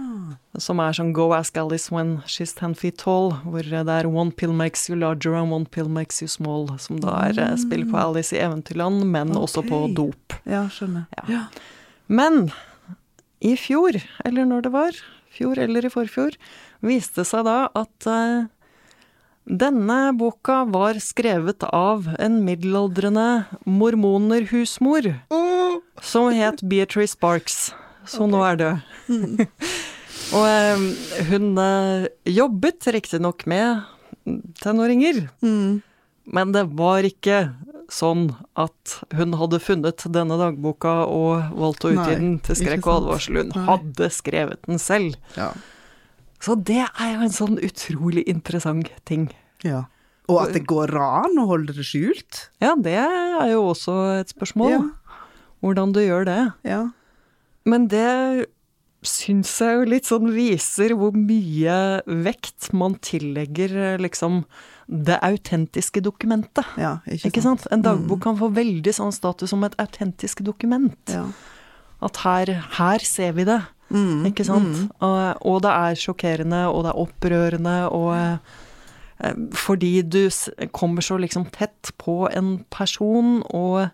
[0.58, 4.32] Som er sånn Go ask Alice when she's ten feet tall, hvor det er One
[4.32, 7.58] pill makes you larger and one pill makes you small, som da er mm.
[7.66, 10.38] spill på Alice i Eventyrland, men også på dop.
[10.48, 11.06] Ja, skjønner.
[11.28, 11.46] Ja.
[12.06, 12.50] Men
[13.44, 15.00] i fjor, eller når det var,
[15.36, 16.38] fjor eller i forfjor,
[16.86, 18.46] viste det seg da at eh,
[19.46, 25.06] denne boka var skrevet av en middelaldrende mormonerhusmor
[26.02, 27.72] som het Beatrice Sparks,
[28.06, 29.44] som nå er død.
[30.36, 30.80] Og eh,
[31.30, 33.84] hun eh, jobbet riktignok med
[34.62, 35.82] tenåringer, Mm.
[36.26, 37.52] men det var ikke
[37.86, 42.96] sånn at hun hadde funnet denne dagboka og valgt å utgi den til skrekk og
[43.04, 43.38] advarsel.
[43.44, 45.14] Hun hadde skrevet den selv.
[45.38, 45.52] Ja.
[46.42, 49.30] Så det er jo en sånn utrolig interessant ting.
[49.64, 49.84] ja.
[50.26, 52.48] Og at det går an å holde det skjult?
[52.58, 54.72] Ja, det er jo også et spørsmål.
[54.72, 54.80] Ja.
[55.62, 56.40] Hvordan du gjør det.
[56.66, 56.80] Ja.
[57.62, 58.46] Men det
[59.06, 61.76] syns jeg jo litt sånn viser hvor mye
[62.26, 64.42] vekt man tillegger eh, liksom
[64.86, 66.66] det autentiske dokumentet.
[66.74, 67.66] ja ikke, Ikke sant?
[67.70, 70.98] En dagbok kan få veldig sånn status som et autentisk dokument.
[71.06, 71.28] Ja.
[72.02, 73.60] At her, her ser vi det,
[73.90, 74.26] Mm.
[74.26, 74.90] ikke sant?
[75.00, 80.28] Og, og det er sjokkerende, og det er opprørende, og eh, fordi du
[80.72, 83.88] kommer så liksom tett på en person, og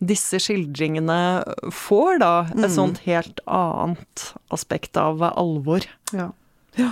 [0.00, 1.18] disse skildringene
[1.72, 2.74] får da et Mm.
[2.74, 5.86] sånt helt annet aspekt av alvor.
[6.12, 6.30] Ja.
[6.76, 6.90] ja.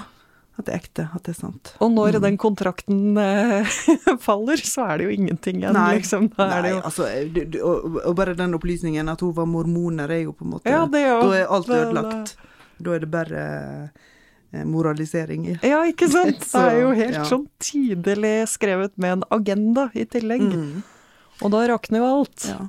[0.59, 1.73] At det er ekte, at det er sant.
[1.83, 2.23] Og når Mm.
[2.23, 3.65] den kontrakten eh,
[4.27, 6.29] faller, så er det jo ingenting igjen, Nei, liksom.
[6.37, 9.47] Da det Nei, jo altså, du, du, og, og bare den opplysningen at hun var
[9.51, 12.37] mormoner, er jo på en måte Ja, det er jo Da er alt ødelagt.
[12.79, 13.43] Da er det bare
[14.55, 15.49] eh, moralisering.
[15.51, 15.59] i.
[15.67, 16.39] Ja, ikke sant?
[16.53, 17.25] Det er jo helt ja.
[17.27, 20.43] sånn tydelig skrevet med en agenda i tillegg.
[20.55, 20.83] Mm.
[21.43, 22.47] Og da rakner jo alt.
[22.47, 22.69] Ja.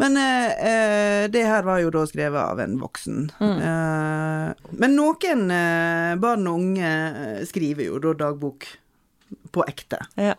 [0.00, 3.26] Men eh, eh, det her var jo da skrevet av en voksen.
[3.36, 3.58] Mm.
[3.68, 8.64] Eh, men noen eh, barn og unge eh, skriver jo da dagbok
[9.52, 10.00] på ekte.
[10.16, 10.38] Ja.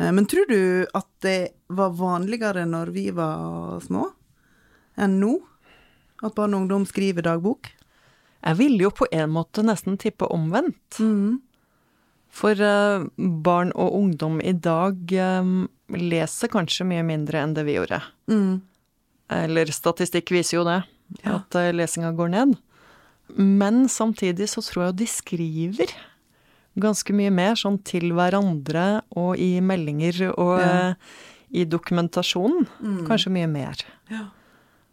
[0.00, 1.38] Eh, men tror du at det
[1.68, 4.08] var vanligere når vi var små,
[4.96, 5.36] enn nå?
[6.24, 7.74] At barn og ungdom skriver dagbok?
[8.44, 10.96] Jeg ville jo på en måte nesten tippe omvendt.
[11.00, 11.42] Mm.
[12.34, 13.04] For eh,
[13.44, 15.56] barn og ungdom i dag eh,
[15.92, 18.00] leser kanskje mye mindre enn det vi gjorde.
[18.32, 18.62] Mm.
[19.30, 20.82] Eller statistikk viser jo det,
[21.24, 21.36] Ja.
[21.40, 22.56] at uh, lesinga går ned.
[23.36, 25.92] Men samtidig så tror jeg de skriver
[26.78, 30.90] ganske mye mer sånn til hverandre og i meldinger og Ja.
[30.90, 30.94] uh,
[31.54, 32.66] i dokumentasjonen.
[32.82, 33.06] Mm.
[33.06, 33.76] Kanskje mye mer.
[34.10, 34.24] Ja.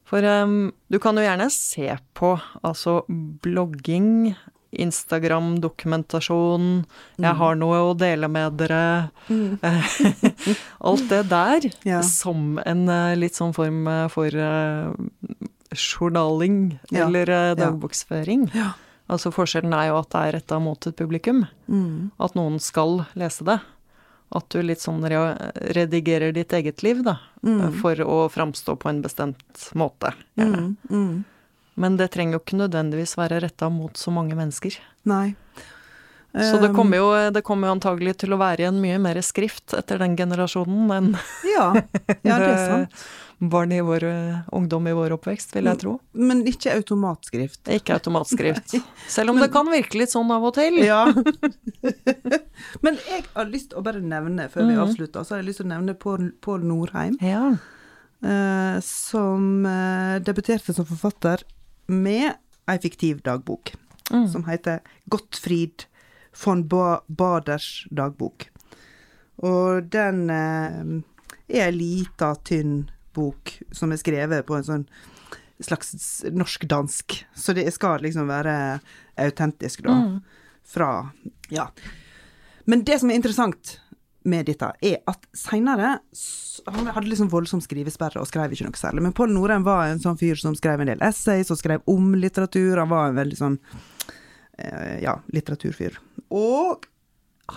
[0.06, 3.02] For um, du kan jo gjerne se på altså
[3.42, 4.36] blogging,
[4.72, 6.86] Instagram, dokumentasjon,
[7.18, 9.60] jeg har noe å dele med dere, Mm.
[10.82, 12.02] alt det der, Ja.
[12.02, 14.92] som en eh, litt sånn form eh, for eh,
[15.76, 17.06] journaling Ja.
[17.08, 18.50] eller dagboksføring.
[18.56, 18.74] Ja.
[19.12, 22.12] Altså forskjellen er jo at det er retta mot et publikum, Mm.
[22.20, 23.60] at noen skal lese det.
[24.34, 27.74] At du litt sånn redigerer ditt eget liv, da, Mm.
[27.82, 30.14] for å framstå på en bestemt måte.
[30.38, 30.78] gjerne.
[30.90, 31.26] Mm.
[31.76, 31.82] Mm.
[31.82, 34.76] Men det trenger jo ikke nødvendigvis være retta mot så mange mennesker.
[35.06, 35.36] Nei.
[36.32, 39.74] Så det kommer jo, det kommer jo antagelig til å være en mye mer skrift
[39.76, 41.10] etter den generasjonen enn
[41.58, 41.74] Ja,
[42.24, 43.02] ja det er sant.
[43.52, 44.06] barn i vår
[44.56, 45.98] ungdom i vår oppvekst, vil jeg tro.
[46.14, 47.68] Men ikke automatskrift.
[47.76, 48.78] Ikke automatskrift.
[49.12, 50.78] Selv om det kan virke litt sånn av og til.
[50.86, 51.02] Ja.
[52.86, 54.84] Men jeg har lyst til å bare nevne, før vi Mhm.
[54.86, 57.58] avslutter, så har jeg lyst til å nevne Pål Pål Norheim, Ja.
[58.24, 61.44] eh, som eh, debuterte som forfatter
[61.92, 62.34] med
[62.72, 63.74] ei fiktiv dagbok,
[64.12, 64.28] Mm.
[64.28, 65.86] som heter Gottfried
[66.44, 68.48] von ba Baders dagbok.
[69.42, 70.82] Og den eh,
[71.48, 74.86] er ei lita, tynn bok som er skrevet på en sånn
[75.62, 78.82] slags norsk-dansk, så det skal liksom være
[79.18, 80.22] autentisk, da Mm.
[80.64, 81.12] fra
[81.50, 81.70] Ja.
[82.66, 83.80] Men det som er interessant
[84.24, 85.96] med dette, er at seinere
[86.70, 89.06] Han hadde liksom voldsom skrivesperre og skrev ikke noe særlig.
[89.08, 92.14] Men Pål Norheim var en sånn fyr som skrev en del essays og skrev om
[92.14, 92.78] litteratur.
[92.78, 93.58] Han var en veldig sånn
[94.60, 95.98] eh, ja, litteraturfyr.
[96.38, 96.86] Og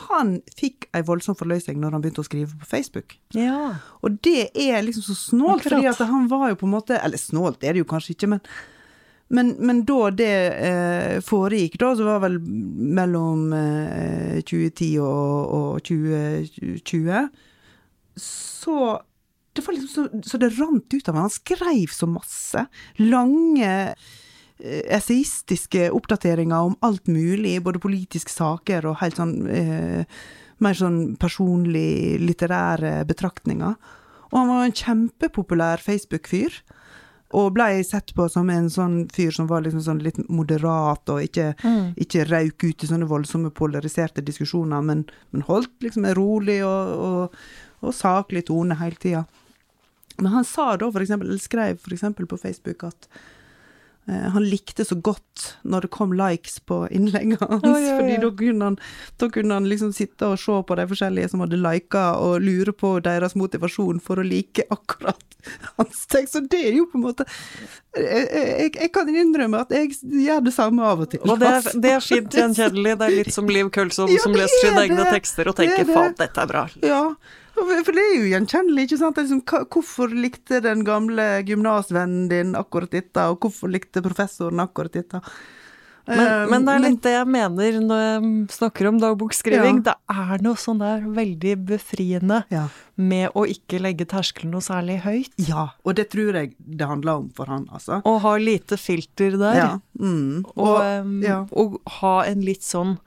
[0.09, 3.19] han fikk ei voldsom forløsning når han begynte å skrive på Facebook.
[3.37, 3.77] ja.
[4.05, 7.21] Og det er liksom så snålt, fordi at han var jo på en måte Eller
[7.21, 8.43] snålt er det jo kanskje ikke, men
[9.33, 15.81] men, men da det eh, foregikk, da, så var vel mellom eh, 2010 og, og
[15.89, 17.25] 2020,
[18.21, 18.79] så
[19.55, 21.27] det var liksom så, så det rant ut av ham.
[21.29, 22.67] Han skrev så masse.
[23.01, 30.23] Lange eh, esaistiske oppdateringer om alt mulig, både politiske saker og helt sånn eh,
[30.63, 33.75] mer sånn personlig litterære betraktninger.
[34.31, 36.63] Og han var en kjempepopulær Facebook-fyr.
[37.35, 41.23] Og blei sett på som en sånn fyr som var liksom sånn litt moderat, og
[41.25, 41.95] ikke, Mm.
[41.99, 46.93] ikke rauk ut i sånne voldsomme polariserte diskusjoner, men, men holdt liksom en rolig og,
[47.09, 47.39] og,
[47.83, 49.25] og saklig tone hele tida.
[50.19, 53.09] Men han sa da, for eksempel, eller skrev eksempel på Facebook at
[54.07, 57.99] han likte så godt når det kom likes på innleggene hans, Oh, ja, ja.
[58.01, 58.79] fordi da kunne, han,
[59.17, 62.75] da kunne han liksom sitte og se på de forskjellige som hadde lika, og lure
[62.77, 65.39] på deres motivasjon for å like akkurat
[65.79, 66.37] hans tekst.
[66.37, 67.27] Så det er jo på en måte
[67.95, 71.23] Jeg, jeg, jeg kan innrømme at jeg gjør det samme av og til.
[71.25, 71.81] Og det er, altså.
[71.81, 72.97] det er fint gjenkjennelig.
[72.99, 75.93] Det er litt som Liv Kølsson Ja, som leser sine egne tekster og er tenker
[75.93, 76.67] 'faen, dette er bra'.
[76.83, 77.03] Ja,
[77.55, 79.19] for det er jo gjenkjennelig, ikke sant?
[79.21, 79.43] Liksom,
[79.73, 85.23] hvorfor likte den gamle gymnasvennen din akkurat dette, og hvorfor likte professoren akkurat dette?
[86.05, 89.81] Men, Eh, men det er litt det jeg mener når jeg snakker om dagboksskriving.
[89.87, 92.67] Det er noe sånn der veldig befriende ja.
[93.01, 95.33] med å ikke legge terskelen noe særlig høyt.
[95.41, 98.03] ja, og det tror jeg det handler om for han, altså.
[98.05, 99.57] Å ha lite filter der.
[99.57, 99.71] Ja.
[99.97, 100.45] Mm.
[100.55, 101.45] Og, Og, ja.
[101.53, 102.99] og ha en litt sånn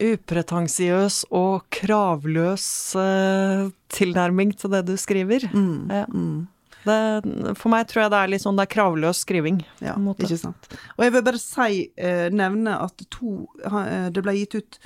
[0.00, 2.66] upretensiøs og kravløs
[2.98, 5.46] eh, tilnærming til det du skriver.
[5.52, 6.06] mm, Ja.
[6.12, 6.48] mm.
[6.84, 9.62] Det, for meg tror jeg det er litt sånn det er kravløs skriving.
[9.80, 10.66] Ja, ikke sant.
[10.98, 14.78] Og jeg vil bare si, eh, nevne at to, eh, det ble gitt ut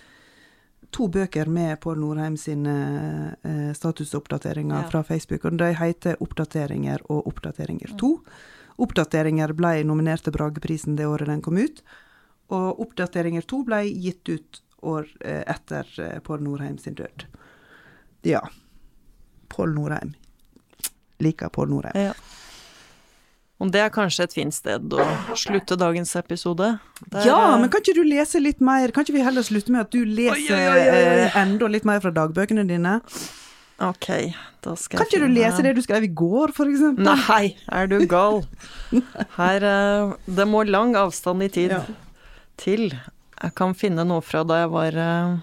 [0.95, 4.89] to bøker med Pål Norheim sine eh, statusoppdateringer Ja.
[4.89, 8.13] fra Facebook, og de heter Oppdateringer og Oppdateringer 2.
[8.79, 11.83] Oppdateringer ble nominert til Brageprisen det året den kom ut,
[12.49, 17.25] Og oppdateringer 2 ble gitt ut år eh, etter eh, Pål Norheim sin død.
[18.27, 18.41] Ja.
[19.49, 20.15] Pål Norheim.
[21.23, 21.97] Liker Pål Norheim.
[22.11, 22.13] Ja.
[23.59, 25.03] Og det er kanskje et fint sted å
[25.35, 26.77] slutte dagens episode.
[27.11, 28.93] Der, Ja, eh, men kan ikke du lese litt mer?
[28.95, 31.99] Kan ikke vi heller slutte med at du leser Oi, oi, oi, enda litt mer
[32.05, 33.01] fra dagbøkene dine?
[33.83, 34.09] Ok,
[34.63, 37.07] da skal Kan ikke du lese det du skrev i går, for eksempel?
[37.07, 38.41] Nei, er du gal?
[39.39, 39.67] Her
[40.27, 41.83] Det må lang avstand i tid Ja.
[42.59, 42.91] til.
[43.39, 45.37] Jeg kan finne noe fra da jeg var eh,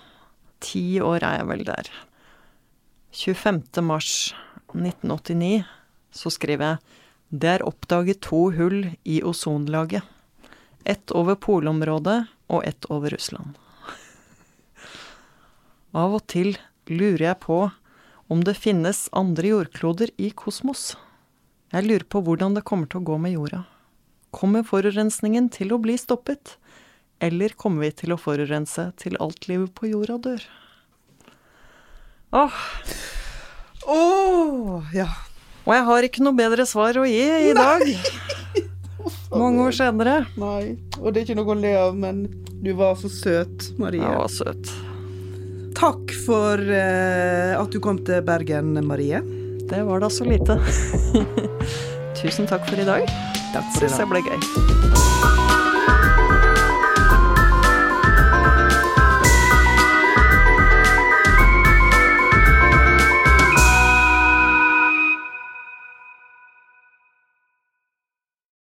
[0.64, 1.92] ti år, er jeg vel der.
[3.16, 3.62] 25.
[3.88, 4.12] mars
[4.76, 5.64] 1989
[6.16, 7.02] så skriver jeg
[7.36, 10.04] det er oppdaget to hull i ozonlaget.
[10.86, 13.56] Ett over polområdet og ett over Russland.
[15.96, 16.54] Av og til
[16.92, 17.60] lurer jeg på
[18.28, 20.94] om det finnes andre jordkloder i kosmos.
[21.74, 23.64] Jeg lurer på hvordan det kommer til å gå med jorda.
[24.36, 26.58] Kommer forurensningen til å bli stoppet?
[27.24, 30.44] Eller kommer vi til å forurense til alt livet på jorda dør?
[32.36, 32.58] Åh,
[33.88, 35.06] Åh, ja.
[35.64, 37.84] og jeg har ikke noe bedre svar å gi i dag.
[39.36, 40.16] Mange år senere.
[40.42, 40.76] Nei.
[41.00, 42.26] Og det er ikke noe å le av, men
[42.66, 44.02] du var så søt, Marie.
[44.02, 44.74] Jeg var søt.
[45.76, 49.22] Takk for eh, at du kom til Bergen, Marie.
[49.70, 50.58] Det var da så lite.
[52.20, 53.06] Tusen takk for i dag.
[53.54, 54.06] Takk for i Syns dag.
[54.06, 55.05] jeg ble gøy.